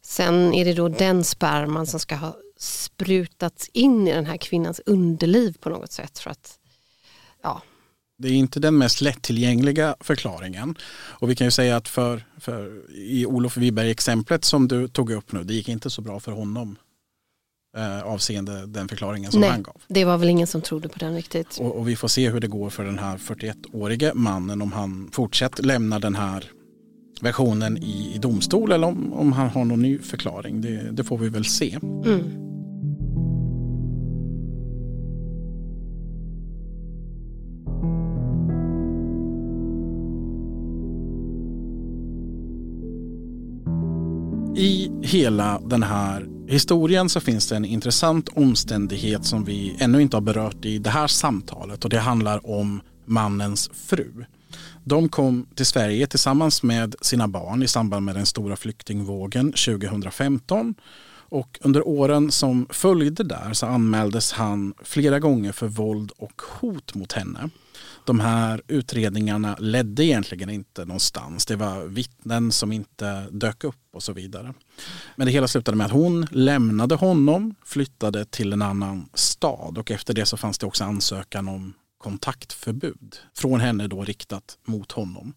sen 0.04 0.54
är 0.54 0.66
det 0.66 0.74
då 0.74 0.88
den 0.88 1.24
sperman 1.24 1.88
som 1.88 2.00
ska 2.00 2.16
ha 2.16 2.38
sprutats 2.58 3.70
in 3.74 4.08
i 4.08 4.14
den 4.14 4.26
här 4.26 4.38
kvinnans 4.38 4.82
underliv 4.86 5.58
på 5.60 5.70
något 5.70 5.92
sätt. 5.92 6.20
För 6.20 6.30
att, 6.30 6.60
ja. 7.44 7.62
Det 8.18 8.28
är 8.28 8.34
inte 8.34 8.60
den 8.60 8.78
mest 8.78 9.02
lättillgängliga 9.02 9.96
förklaringen. 10.00 10.76
Och 10.92 11.30
vi 11.30 11.36
kan 11.36 11.48
ju 11.48 11.52
säga 11.52 11.76
att 11.76 11.88
för, 11.88 12.26
för 12.40 12.92
i 12.96 13.26
Olof 13.26 13.58
Wiberg-exemplet 13.58 14.46
som 14.46 14.68
du 14.68 14.88
tog 14.88 15.12
upp 15.12 15.32
nu, 15.32 15.44
det 15.44 15.54
gick 15.54 15.70
inte 15.70 15.90
så 15.90 16.02
bra 16.02 16.20
för 16.20 16.32
honom 16.32 16.78
eh, 17.78 18.04
avseende 18.04 18.66
den 18.66 18.88
förklaringen 18.88 19.32
som 19.32 19.42
Nej, 19.42 19.50
han 19.50 19.64
gav. 19.64 19.82
Det 19.88 20.06
var 20.06 20.18
väl 20.18 20.30
ingen 20.30 20.48
som 20.48 20.62
trodde 20.62 20.90
på 20.90 21.00
den 21.00 21.16
riktigt. 21.16 21.58
Och, 21.60 21.76
och 21.76 21.88
vi 21.88 21.96
får 21.96 22.08
se 22.08 22.30
hur 22.30 22.40
det 22.40 22.48
går 22.48 22.70
för 22.70 22.84
den 22.84 23.00
här 23.00 23.18
41-årige 23.18 24.12
mannen 24.14 24.62
om 24.62 24.72
han 24.72 25.10
fortsätter 25.12 25.64
lämna 25.64 26.00
den 26.00 26.16
här 26.16 26.52
versionen 27.22 27.78
i, 27.78 28.14
i 28.16 28.18
domstol 28.18 28.72
eller 28.72 28.88
om, 28.88 29.14
om 29.14 29.34
han 29.34 29.50
har 29.50 29.66
någon 29.66 29.82
ny 29.82 30.00
förklaring. 30.00 30.62
Det, 30.62 30.92
det 30.92 31.04
får 31.04 31.18
vi 31.18 31.30
väl 31.30 31.46
se. 31.46 31.80
Mm. 32.06 32.52
I 44.56 44.92
hela 45.04 45.62
den 45.66 45.84
här 45.84 46.31
historien 46.52 47.10
så 47.10 47.20
finns 47.20 47.48
det 47.48 47.56
en 47.56 47.66
intressant 47.66 48.30
omständighet 48.30 49.26
som 49.26 49.46
vi 49.46 49.76
ännu 49.80 50.02
inte 50.02 50.16
har 50.16 50.22
berört 50.22 50.66
i 50.66 50.78
det 50.78 50.90
här 50.90 51.08
samtalet 51.08 51.84
och 51.84 51.90
det 51.90 52.00
handlar 52.00 52.50
om 52.50 52.82
mannens 53.06 53.70
fru. 53.74 54.26
De 54.84 55.10
kom 55.10 55.48
till 55.56 55.66
Sverige 55.66 56.08
tillsammans 56.08 56.64
med 56.64 56.96
sina 57.02 57.28
barn 57.28 57.64
i 57.64 57.68
samband 57.68 58.06
med 58.06 58.16
den 58.16 58.26
stora 58.26 58.56
flyktingvågen 58.56 59.52
2015 59.52 60.76
och 61.32 61.60
under 61.62 61.88
åren 61.88 62.32
som 62.32 62.68
följde 62.70 63.24
där 63.24 63.54
så 63.54 63.66
anmäldes 63.66 64.32
han 64.32 64.74
flera 64.84 65.20
gånger 65.20 65.52
för 65.52 65.68
våld 65.68 66.12
och 66.18 66.42
hot 66.42 66.96
mot 66.96 67.12
henne 67.12 67.50
de 68.06 68.20
här 68.20 68.62
utredningarna 68.68 69.56
ledde 69.60 70.06
egentligen 70.06 70.50
inte 70.50 70.86
någonstans. 70.86 71.46
Det 71.46 71.56
var 71.56 71.86
vittnen 71.86 72.52
som 72.52 72.72
inte 72.72 73.28
dök 73.32 73.64
upp 73.64 73.76
och 73.94 74.04
så 74.04 74.14
vidare. 74.14 74.54
Men 75.16 75.26
det 75.26 75.32
hela 75.32 75.48
slutade 75.48 75.78
med 75.78 75.86
att 75.86 75.92
hon 75.92 76.28
lämnade 76.32 76.96
honom, 76.96 77.56
flyttade 77.66 78.26
till 78.26 78.54
en 78.54 78.62
annan 78.62 79.10
stad 79.14 79.78
och 79.78 79.92
efter 79.92 80.14
det 80.14 80.26
så 80.26 80.38
fanns 80.38 80.58
det 80.58 80.66
också 80.66 80.84
ansökan 80.84 81.48
om 81.48 81.74
kontaktförbud 81.98 83.16
från 83.36 83.60
henne 83.60 83.88
då 83.88 84.04
riktat 84.04 84.58
mot 84.68 84.92
honom. 84.92 85.34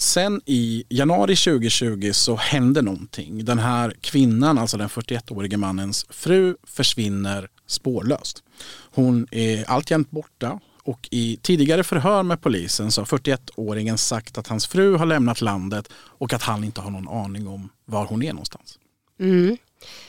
Sen 0.00 0.40
i 0.46 0.84
januari 0.88 1.36
2020 1.36 2.10
så 2.12 2.36
hände 2.36 2.82
någonting. 2.82 3.44
Den 3.44 3.58
här 3.58 3.94
kvinnan, 4.00 4.58
alltså 4.58 4.76
den 4.76 4.88
41-årige 4.88 5.56
mannens 5.56 6.06
fru, 6.10 6.56
försvinner 6.64 7.48
spårlöst. 7.66 8.42
Hon 8.90 9.26
är 9.30 9.64
alltjämt 9.70 10.10
borta. 10.10 10.60
Och 10.82 11.08
i 11.10 11.38
tidigare 11.42 11.84
förhör 11.84 12.22
med 12.22 12.40
polisen 12.40 12.90
så 12.90 13.00
har 13.00 13.06
41-åringen 13.06 13.96
sagt 13.96 14.38
att 14.38 14.46
hans 14.46 14.66
fru 14.66 14.96
har 14.96 15.06
lämnat 15.06 15.40
landet 15.40 15.88
och 15.94 16.32
att 16.32 16.42
han 16.42 16.64
inte 16.64 16.80
har 16.80 16.90
någon 16.90 17.08
aning 17.08 17.48
om 17.48 17.68
var 17.84 18.06
hon 18.06 18.22
är 18.22 18.32
någonstans. 18.32 18.78
Mm. 19.20 19.56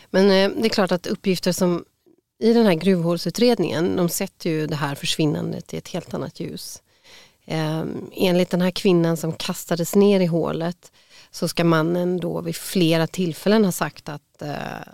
Men 0.09 0.25
eh, 0.25 0.61
det 0.61 0.67
är 0.67 0.69
klart 0.69 0.91
att 0.91 1.07
uppgifter 1.07 1.51
som 1.51 1.85
i 2.39 2.53
den 2.53 2.65
här 2.65 2.73
gruvhålsutredningen, 2.73 3.95
de 3.95 4.09
sätter 4.09 4.49
ju 4.49 4.67
det 4.67 4.75
här 4.75 4.95
försvinnandet 4.95 5.73
i 5.73 5.77
ett 5.77 5.87
helt 5.87 6.13
annat 6.13 6.39
ljus. 6.39 6.81
Eh, 7.49 7.85
enligt 8.11 8.49
den 8.49 8.61
här 8.61 8.71
kvinnan 8.71 9.17
som 9.17 9.33
kastades 9.33 9.95
ner 9.95 10.19
i 10.19 10.25
hålet 10.25 10.91
så 11.31 11.47
ska 11.47 11.63
mannen 11.63 12.19
då 12.19 12.41
vid 12.41 12.55
flera 12.55 13.07
tillfällen 13.07 13.65
ha 13.65 13.71
sagt 13.71 14.09
att 14.09 14.41
eh, 14.41 14.87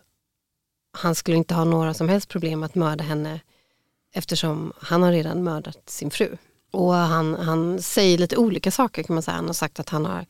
han 0.97 1.15
skulle 1.15 1.37
inte 1.37 1.53
ha 1.53 1.63
några 1.63 1.93
som 1.93 2.09
helst 2.09 2.29
problem 2.29 2.63
att 2.63 2.75
mörda 2.75 3.03
henne 3.03 3.39
eftersom 4.13 4.73
han 4.79 5.03
har 5.03 5.11
redan 5.11 5.43
mördat 5.43 5.89
sin 5.89 6.11
fru. 6.11 6.37
Och 6.71 6.93
han, 6.93 7.35
han 7.35 7.81
säger 7.81 8.17
lite 8.17 8.37
olika 8.37 8.71
saker 8.71 9.03
kan 9.03 9.13
man 9.13 9.23
säga. 9.23 9.35
Han 9.35 9.45
har 9.45 9.53
sagt 9.53 9.79
att 9.79 9.89
han 9.89 10.05
har 10.05 10.25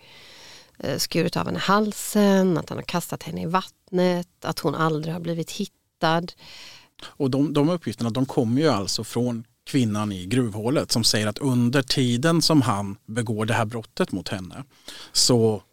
eh, 0.79 0.97
skurit 0.97 1.38
av 1.38 1.45
henne 1.45 1.59
halsen, 1.59 2.57
att 2.57 2.69
han 2.69 2.77
har 2.77 2.83
kastat 2.83 3.23
henne 3.23 3.41
i 3.41 3.45
vattnet, 3.45 4.45
att 4.45 4.59
hon 4.59 4.75
aldrig 4.75 5.13
har 5.13 5.21
blivit 5.21 5.51
hittad. 5.51 6.27
Och 7.05 7.29
de, 7.31 7.53
de 7.53 7.69
uppgifterna 7.69 8.09
de 8.09 8.25
kommer 8.25 8.61
ju 8.61 8.67
alltså 8.67 9.03
från 9.03 9.43
kvinnan 9.65 10.12
i 10.12 10.25
gruvhålet 10.25 10.91
som 10.91 11.04
säger 11.04 11.28
att 11.28 11.38
under 11.38 11.82
tiden 11.82 12.41
som 12.41 12.62
han 12.62 12.97
begår 13.06 13.45
det 13.45 13.54
här 13.54 13.65
brottet 13.65 14.12
mot 14.12 14.30
henne 14.30 14.63
så, 15.12 15.63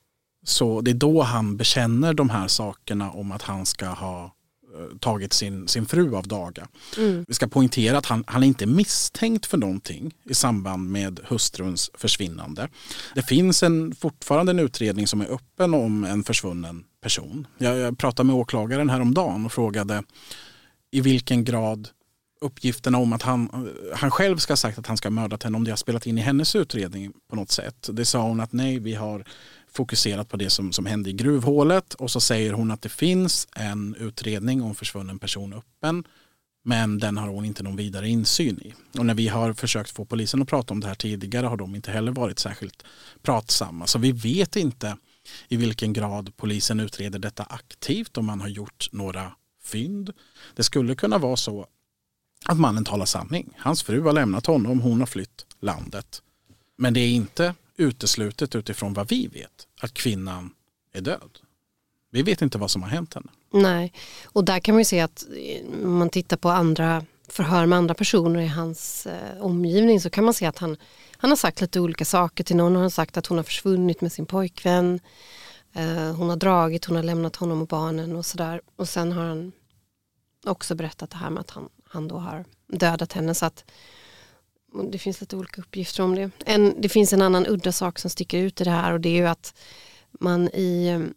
så 0.44 0.80
det 0.80 0.90
är 0.90 0.94
då 0.94 1.22
han 1.22 1.56
bekänner 1.56 2.14
de 2.14 2.30
här 2.30 2.48
sakerna 2.48 3.10
om 3.10 3.32
att 3.32 3.42
han 3.42 3.66
ska 3.66 3.86
ha 3.86 4.24
eh, 4.24 4.98
tagit 4.98 5.32
sin, 5.32 5.68
sin 5.68 5.86
fru 5.86 6.16
av 6.16 6.28
daga. 6.28 6.68
Mm. 6.98 7.24
Vi 7.28 7.34
ska 7.34 7.48
poängtera 7.48 7.98
att 7.98 8.06
han, 8.06 8.24
han 8.26 8.42
är 8.42 8.46
inte 8.46 8.66
misstänkt 8.66 9.46
för 9.46 9.58
någonting 9.58 10.14
i 10.24 10.34
samband 10.34 10.90
med 10.90 11.20
hustruns 11.24 11.90
försvinnande. 11.94 12.68
Det 13.14 13.22
finns 13.22 13.62
en, 13.62 13.94
fortfarande 13.94 14.52
en 14.52 14.58
utredning 14.58 15.06
som 15.06 15.20
är 15.20 15.32
öppen 15.32 15.74
om 15.74 16.04
en 16.04 16.24
försvunnen 16.24 16.84
person. 17.02 17.46
Jag, 17.58 17.78
jag 17.78 17.98
pratade 17.98 18.26
med 18.26 18.36
åklagaren 18.36 18.90
häromdagen 18.90 19.46
och 19.46 19.52
frågade 19.52 20.02
i 20.90 21.00
vilken 21.00 21.44
grad 21.44 21.88
uppgifterna 22.42 22.98
om 22.98 23.12
att 23.12 23.22
han, 23.22 23.68
han 23.94 24.10
själv 24.10 24.36
ska 24.36 24.52
ha 24.52 24.56
sagt 24.56 24.78
att 24.78 24.86
han 24.86 24.96
ska 24.96 25.08
ha 25.08 25.10
mördat 25.10 25.42
henne, 25.42 25.56
om 25.56 25.64
det 25.64 25.70
har 25.70 25.76
spelat 25.76 26.06
in 26.06 26.18
i 26.18 26.20
hennes 26.20 26.56
utredning 26.56 27.12
på 27.30 27.36
något 27.36 27.50
sätt. 27.50 27.88
Det 27.92 28.04
sa 28.04 28.22
hon 28.22 28.40
att 28.40 28.52
nej, 28.52 28.78
vi 28.78 28.94
har 28.94 29.24
fokuserat 29.72 30.28
på 30.28 30.36
det 30.36 30.50
som, 30.50 30.72
som 30.72 30.86
hände 30.86 31.10
i 31.10 31.12
gruvhålet 31.12 31.94
och 31.94 32.10
så 32.10 32.20
säger 32.20 32.52
hon 32.52 32.70
att 32.70 32.82
det 32.82 32.88
finns 32.88 33.48
en 33.56 33.94
utredning 33.94 34.62
om 34.62 34.74
försvunnen 34.74 35.18
person 35.18 35.52
öppen 35.52 36.04
men 36.64 36.98
den 36.98 37.16
har 37.16 37.28
hon 37.28 37.44
inte 37.44 37.62
någon 37.62 37.76
vidare 37.76 38.08
insyn 38.08 38.60
i. 38.60 38.74
Och 38.98 39.06
när 39.06 39.14
vi 39.14 39.28
har 39.28 39.52
försökt 39.52 39.90
få 39.90 40.04
polisen 40.04 40.42
att 40.42 40.48
prata 40.48 40.74
om 40.74 40.80
det 40.80 40.86
här 40.86 40.94
tidigare 40.94 41.46
har 41.46 41.56
de 41.56 41.74
inte 41.74 41.90
heller 41.90 42.12
varit 42.12 42.38
särskilt 42.38 42.84
pratsamma. 43.22 43.86
Så 43.86 43.98
vi 43.98 44.12
vet 44.12 44.56
inte 44.56 44.96
i 45.48 45.56
vilken 45.56 45.92
grad 45.92 46.36
polisen 46.36 46.80
utreder 46.80 47.18
detta 47.18 47.42
aktivt, 47.42 48.16
om 48.16 48.26
man 48.26 48.40
har 48.40 48.48
gjort 48.48 48.88
några 48.92 49.32
fynd. 49.64 50.12
Det 50.54 50.62
skulle 50.62 50.94
kunna 50.94 51.18
vara 51.18 51.36
så 51.36 51.66
att 52.44 52.58
mannen 52.58 52.84
talar 52.84 53.06
sanning. 53.06 53.48
Hans 53.58 53.82
fru 53.82 54.02
har 54.02 54.12
lämnat 54.12 54.46
honom, 54.46 54.80
hon 54.80 55.00
har 55.00 55.06
flytt 55.06 55.46
landet. 55.60 56.22
Men 56.76 56.94
det 56.94 57.00
är 57.00 57.08
inte 57.08 57.54
uteslutet 57.76 58.54
utifrån 58.54 58.94
vad 58.94 59.08
vi 59.08 59.26
vet 59.26 59.66
att 59.80 59.94
kvinnan 59.94 60.50
är 60.92 61.00
död. 61.00 61.38
Vi 62.10 62.22
vet 62.22 62.42
inte 62.42 62.58
vad 62.58 62.70
som 62.70 62.82
har 62.82 62.90
hänt 62.90 63.14
henne. 63.14 63.30
Nej, 63.52 63.92
och 64.24 64.44
där 64.44 64.60
kan 64.60 64.74
man 64.74 64.80
ju 64.80 64.84
se 64.84 65.00
att 65.00 65.24
om 65.84 65.98
man 65.98 66.10
tittar 66.10 66.36
på 66.36 66.48
andra 66.48 67.04
förhör 67.28 67.66
med 67.66 67.78
andra 67.78 67.94
personer 67.94 68.40
i 68.40 68.46
hans 68.46 69.06
eh, 69.06 69.42
omgivning 69.42 70.00
så 70.00 70.10
kan 70.10 70.24
man 70.24 70.34
se 70.34 70.46
att 70.46 70.58
han, 70.58 70.76
han 71.16 71.30
har 71.30 71.36
sagt 71.36 71.60
lite 71.60 71.80
olika 71.80 72.04
saker. 72.04 72.44
Till 72.44 72.56
någon 72.56 72.74
har 72.74 72.80
han 72.80 72.90
sagt 72.90 73.16
att 73.16 73.26
hon 73.26 73.38
har 73.38 73.44
försvunnit 73.44 74.00
med 74.00 74.12
sin 74.12 74.26
pojkvän. 74.26 75.00
Eh, 75.72 76.14
hon 76.14 76.28
har 76.28 76.36
dragit, 76.36 76.84
hon 76.84 76.96
har 76.96 77.02
lämnat 77.02 77.36
honom 77.36 77.62
och 77.62 77.68
barnen 77.68 78.16
och 78.16 78.26
sådär. 78.26 78.60
Och 78.76 78.88
sen 78.88 79.12
har 79.12 79.24
han 79.24 79.52
också 80.46 80.74
berättat 80.74 81.10
det 81.10 81.16
här 81.16 81.30
med 81.30 81.40
att 81.40 81.50
han, 81.50 81.68
han 81.92 82.08
då 82.08 82.18
har 82.18 82.44
dödat 82.66 83.12
henne. 83.12 83.34
Så 83.34 83.46
att 83.46 83.64
det 84.90 84.98
finns 84.98 85.20
lite 85.20 85.36
olika 85.36 85.60
uppgifter 85.60 86.02
om 86.02 86.14
det. 86.14 86.30
En, 86.46 86.80
det 86.80 86.88
finns 86.88 87.12
en 87.12 87.22
annan 87.22 87.46
udda 87.46 87.72
sak 87.72 87.98
som 87.98 88.10
sticker 88.10 88.38
ut 88.38 88.60
i 88.60 88.64
det 88.64 88.70
här 88.70 88.92
och 88.92 89.00
det 89.00 89.08
är 89.08 89.20
ju 89.20 89.26
att 89.26 89.54
man 90.10 90.48
i 90.48 90.88
ehm, 90.88 91.14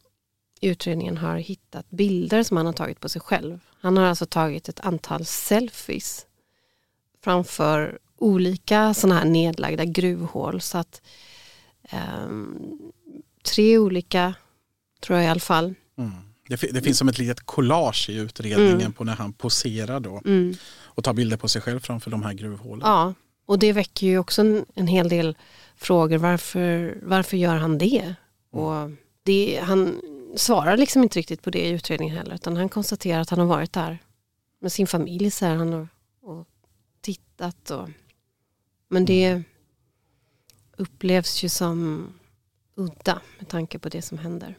utredningen 0.62 1.18
har 1.18 1.38
hittat 1.38 1.90
bilder 1.90 2.44
som 2.44 2.58
han 2.58 2.66
har 2.66 2.74
tagit 2.74 3.00
på 3.00 3.10
sig 3.10 3.22
själv. 3.22 3.60
Han 3.80 3.98
har 3.98 4.06
alltså 4.06 4.26
tagit 4.26 4.70
ett 4.70 4.80
antal 4.80 5.26
selfies 5.26 6.26
framför 7.24 8.00
olika 8.18 8.94
sådana 8.94 9.20
här 9.20 9.26
nedlagda 9.26 9.86
gruvhål. 9.86 10.62
Så 10.62 10.78
att 10.78 11.02
um, 12.26 12.92
tre 13.44 13.78
olika, 13.78 14.34
tror 15.00 15.18
jag 15.18 15.26
i 15.26 15.30
alla 15.30 15.40
fall. 15.40 15.76
Mm. 15.98 16.12
Det, 16.48 16.56
det, 16.74 16.82
finns 16.82 16.98
som 16.98 17.10
ett 17.10 17.18
litet 17.18 17.46
collage 17.46 18.10
i 18.10 18.16
utredningen 18.16 18.82
mm. 18.82 18.94
på 18.94 19.04
när 19.04 19.16
han 19.16 19.34
poserar 19.34 20.00
då 20.00 20.12
och 20.12 20.26
mm. 20.26 20.56
tar 21.04 21.14
bilder 21.14 21.38
på 21.38 21.48
sig 21.48 21.62
själv 21.62 21.80
framför 21.80 22.12
de 22.12 22.24
här 22.24 22.34
gruvhålen. 22.34 22.82
Ja, 22.88 23.14
och 23.46 23.60
det 23.60 23.74
väcker 23.74 24.08
ju 24.08 24.18
också 24.18 24.42
en, 24.42 24.66
en 24.76 24.88
hel 24.88 25.10
del 25.10 25.38
frågor. 25.78 26.18
Varför, 26.18 26.98
varför 27.04 27.38
gör 27.38 27.56
han 27.56 27.78
det? 27.78 28.16
Mm. 28.54 28.66
Och 28.66 28.92
det? 29.24 29.60
Han 29.64 30.02
svarar 30.36 30.78
liksom 30.78 31.04
inte 31.04 31.20
riktigt 31.20 31.42
på 31.42 31.50
det 31.50 31.66
i 31.66 31.70
utredningen 31.70 32.18
heller 32.18 32.36
utan 32.36 32.58
han 32.58 32.70
konstaterar 32.70 33.22
att 33.22 33.30
han 33.30 33.40
har 33.40 33.46
varit 33.46 33.74
där 33.74 33.98
med 34.62 34.72
sin 34.72 34.88
familj 34.88 35.32
så 35.32 35.46
här, 35.46 35.56
han 35.56 35.74
har, 35.74 35.88
och 36.22 36.48
tittat. 37.02 37.72
Och, 37.72 37.90
men 38.90 39.06
det 39.06 39.26
mm. 39.26 39.44
upplevs 40.78 41.44
ju 41.44 41.50
som 41.50 42.08
udda 42.76 43.22
med 43.40 43.48
tanke 43.48 43.80
på 43.80 43.90
det 43.90 44.02
som 44.02 44.18
händer 44.18 44.56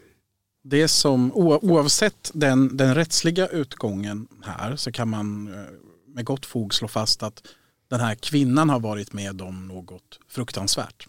det 0.68 0.88
som 0.88 1.32
oavsett 1.34 2.30
den, 2.34 2.76
den 2.76 2.94
rättsliga 2.94 3.46
utgången 3.46 4.28
här 4.42 4.76
så 4.76 4.92
kan 4.92 5.08
man 5.08 5.54
eh, 5.54 5.60
med 6.06 6.24
gott 6.24 6.46
fog 6.46 6.74
slå 6.74 6.88
fast 6.88 7.22
att 7.22 7.42
den 7.88 8.00
här 8.00 8.14
kvinnan 8.14 8.70
har 8.70 8.80
varit 8.80 9.12
med 9.12 9.42
om 9.42 9.68
något 9.68 10.18
fruktansvärt. 10.28 11.08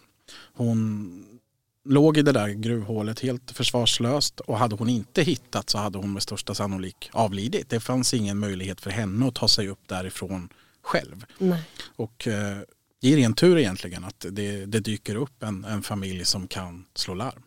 Hon 0.54 1.39
låg 1.86 2.17
i 2.17 2.22
det 2.22 2.32
där 2.32 2.50
gruvhålet 2.50 3.20
helt 3.20 3.52
försvarslöst 3.52 4.39
och 4.39 4.58
hade 4.58 4.76
hon 4.76 4.89
inte 4.89 5.22
hittat 5.22 5.70
så 5.70 5.78
hade 5.78 5.98
hon 5.98 6.13
med 6.13 6.24
största 6.24 6.56
sannolik 6.56 7.10
avlidit. 7.13 7.70
Det 7.70 7.80
fanns 7.80 8.13
ingen 8.13 8.38
möjlighet 8.38 8.82
för 8.82 8.89
henne 8.89 9.28
att 9.28 9.36
ta 9.36 9.48
sig 9.48 9.67
upp 9.67 9.88
därifrån 9.88 10.50
själv. 10.82 11.26
Nej. 11.38 11.63
Och 11.96 12.28
eh, 12.28 12.58
det 13.02 13.13
är 13.13 13.17
ren 13.17 13.34
tur 13.34 13.58
egentligen 13.58 14.04
att 14.04 14.26
det, 14.32 14.65
det 14.65 14.80
dyker 14.80 15.15
upp 15.15 15.43
en, 15.43 15.65
en 15.65 15.84
familj 15.84 16.26
som 16.26 16.48
kan 16.48 16.86
slå 16.96 17.13
larm. 17.13 17.41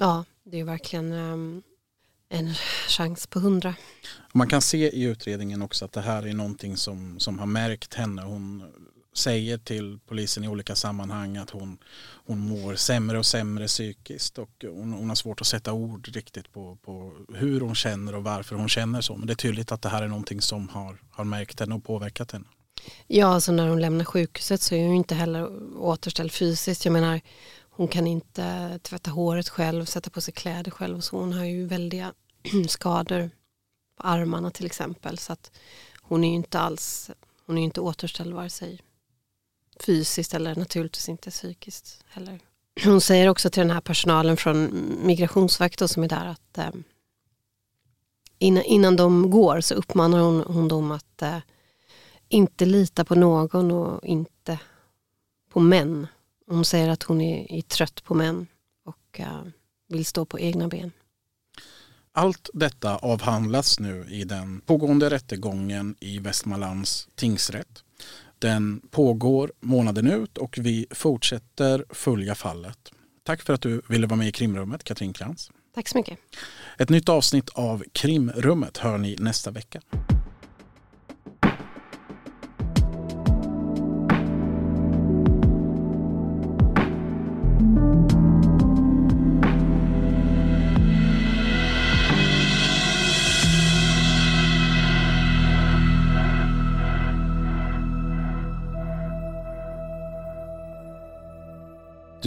Ja, 0.00 0.24
det 0.44 0.60
är 0.60 0.64
verkligen 0.64 1.12
um, 1.12 1.62
en 2.28 2.54
chans 2.88 3.26
på 3.26 3.40
hundra. 3.40 3.74
Man 4.32 4.48
kan 4.48 4.62
se 4.62 4.90
i 4.90 5.02
utredningen 5.02 5.62
också 5.62 5.84
att 5.84 5.92
det 5.92 6.00
här 6.00 6.26
är 6.26 6.34
någonting 6.34 6.76
som, 6.76 7.18
som 7.18 7.38
har 7.38 7.46
märkt 7.46 7.94
henne. 7.94 8.22
Hon 8.22 8.64
säger 9.14 9.58
till 9.58 9.98
polisen 10.06 10.44
i 10.44 10.48
olika 10.48 10.74
sammanhang 10.74 11.36
att 11.36 11.50
hon, 11.50 11.78
hon 12.26 12.38
mår 12.38 12.74
sämre 12.74 13.18
och 13.18 13.26
sämre 13.26 13.66
psykiskt 13.66 14.38
och 14.38 14.50
hon, 14.62 14.92
hon 14.92 15.08
har 15.08 15.16
svårt 15.16 15.40
att 15.40 15.46
sätta 15.46 15.72
ord 15.72 16.08
riktigt 16.08 16.52
på, 16.52 16.76
på 16.76 17.12
hur 17.34 17.60
hon 17.60 17.74
känner 17.74 18.14
och 18.14 18.24
varför 18.24 18.56
hon 18.56 18.68
känner 18.68 19.00
så. 19.00 19.16
Men 19.16 19.26
det 19.26 19.32
är 19.32 19.34
tydligt 19.34 19.72
att 19.72 19.82
det 19.82 19.88
här 19.88 20.02
är 20.02 20.08
någonting 20.08 20.40
som 20.40 20.68
har, 20.68 20.98
har 21.10 21.24
märkt 21.24 21.60
henne 21.60 21.74
och 21.74 21.84
påverkat 21.84 22.32
henne. 22.32 22.46
Ja, 23.06 23.26
alltså 23.26 23.52
när 23.52 23.68
hon 23.68 23.80
lämnar 23.80 24.04
sjukhuset 24.04 24.62
så 24.62 24.74
är 24.74 24.86
hon 24.86 24.96
inte 24.96 25.14
heller 25.14 25.76
återställd 25.76 26.32
fysiskt. 26.32 26.84
Jag 26.84 26.92
menar, 26.92 27.20
hon 27.80 27.88
kan 27.88 28.06
inte 28.06 28.78
tvätta 28.82 29.10
håret 29.10 29.48
själv, 29.48 29.84
sätta 29.84 30.10
på 30.10 30.20
sig 30.20 30.34
kläder 30.34 30.70
själv. 30.70 31.00
Så 31.00 31.16
hon 31.16 31.32
har 31.32 31.44
ju 31.44 31.66
väldiga 31.66 32.14
skador 32.68 33.30
på 33.96 34.02
armarna 34.02 34.50
till 34.50 34.66
exempel. 34.66 35.18
Så 35.18 35.32
att 35.32 35.50
hon 36.02 36.24
är 36.24 36.28
ju 36.28 36.34
inte 36.34 36.58
alls 36.58 37.10
hon 37.46 37.56
är 37.56 37.60
ju 37.60 37.64
inte 37.64 37.80
återställd 37.80 38.34
vare 38.34 38.50
sig 38.50 38.80
fysiskt 39.80 40.34
eller 40.34 40.54
naturligtvis 40.54 41.08
inte 41.08 41.30
psykiskt 41.30 42.04
heller. 42.08 42.40
Hon 42.84 43.00
säger 43.00 43.28
också 43.28 43.50
till 43.50 43.60
den 43.60 43.70
här 43.70 43.80
personalen 43.80 44.36
från 44.36 44.86
Migrationsverket 45.02 45.90
som 45.90 46.02
är 46.02 46.08
där 46.08 46.26
att 46.26 46.58
eh, 46.58 46.70
innan, 48.38 48.62
innan 48.62 48.96
de 48.96 49.30
går 49.30 49.60
så 49.60 49.74
uppmanar 49.74 50.18
hon, 50.18 50.44
hon 50.46 50.68
dem 50.68 50.90
att 50.90 51.22
eh, 51.22 51.38
inte 52.28 52.66
lita 52.66 53.04
på 53.04 53.14
någon 53.14 53.70
och 53.70 54.04
inte 54.04 54.58
på 55.52 55.60
män. 55.60 56.06
Hon 56.50 56.64
säger 56.64 56.88
att 56.88 57.02
hon 57.02 57.20
är, 57.20 57.52
är 57.52 57.60
trött 57.60 58.04
på 58.04 58.14
män 58.14 58.46
och 58.84 59.20
uh, 59.20 59.42
vill 59.88 60.04
stå 60.06 60.24
på 60.24 60.40
egna 60.40 60.68
ben. 60.68 60.92
Allt 62.12 62.50
detta 62.54 62.96
avhandlas 62.96 63.80
nu 63.80 64.06
i 64.08 64.24
den 64.24 64.60
pågående 64.60 65.10
rättegången 65.10 65.96
i 66.00 66.18
Västmanlands 66.18 67.08
tingsrätt. 67.14 67.84
Den 68.38 68.80
pågår 68.90 69.52
månaden 69.60 70.06
ut 70.06 70.38
och 70.38 70.58
vi 70.60 70.86
fortsätter 70.90 71.84
följa 71.90 72.34
fallet. 72.34 72.92
Tack 73.22 73.42
för 73.42 73.52
att 73.52 73.62
du 73.62 73.82
ville 73.88 74.06
vara 74.06 74.16
med 74.16 74.28
i 74.28 74.32
krimrummet, 74.32 74.84
Katrin 74.84 75.12
Krantz. 75.12 75.50
Tack 75.74 75.88
så 75.88 75.98
mycket. 75.98 76.18
Ett 76.78 76.88
nytt 76.88 77.08
avsnitt 77.08 77.48
av 77.48 77.84
Krimrummet 77.92 78.76
hör 78.76 78.98
ni 78.98 79.16
nästa 79.18 79.50
vecka. 79.50 79.80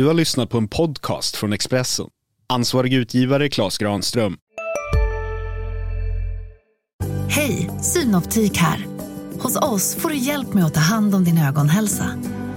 Du 0.03 0.07
har 0.07 0.13
lyssnat 0.13 0.49
på 0.49 0.57
en 0.57 0.67
podcast 0.67 1.35
från 1.35 1.53
Expressen. 1.53 2.07
Ansvarig 2.49 2.93
utgivare 2.93 3.49
Klas 3.49 3.77
Granström. 3.77 4.37
Hej, 7.29 7.69
Synoptik 7.81 8.57
här. 8.57 8.87
Hos 9.39 9.55
oss 9.55 9.95
får 9.95 10.09
du 10.09 10.15
hjälp 10.15 10.53
med 10.53 10.65
att 10.65 10.73
ta 10.73 10.79
hand 10.79 11.15
om 11.15 11.23
din 11.23 11.37
ögonhälsa. 11.37 12.05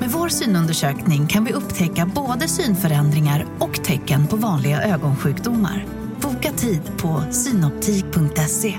Med 0.01 0.11
vår 0.11 0.29
synundersökning 0.29 1.27
kan 1.27 1.45
vi 1.45 1.53
upptäcka 1.53 2.11
både 2.15 2.49
synförändringar 2.49 3.47
och 3.59 3.85
tecken 3.85 4.27
på 4.27 4.37
vanliga 4.37 4.83
ögonsjukdomar. 4.83 5.87
Boka 6.21 6.53
tid 6.53 6.83
på 6.99 7.25
synoptik.se. 7.31 8.79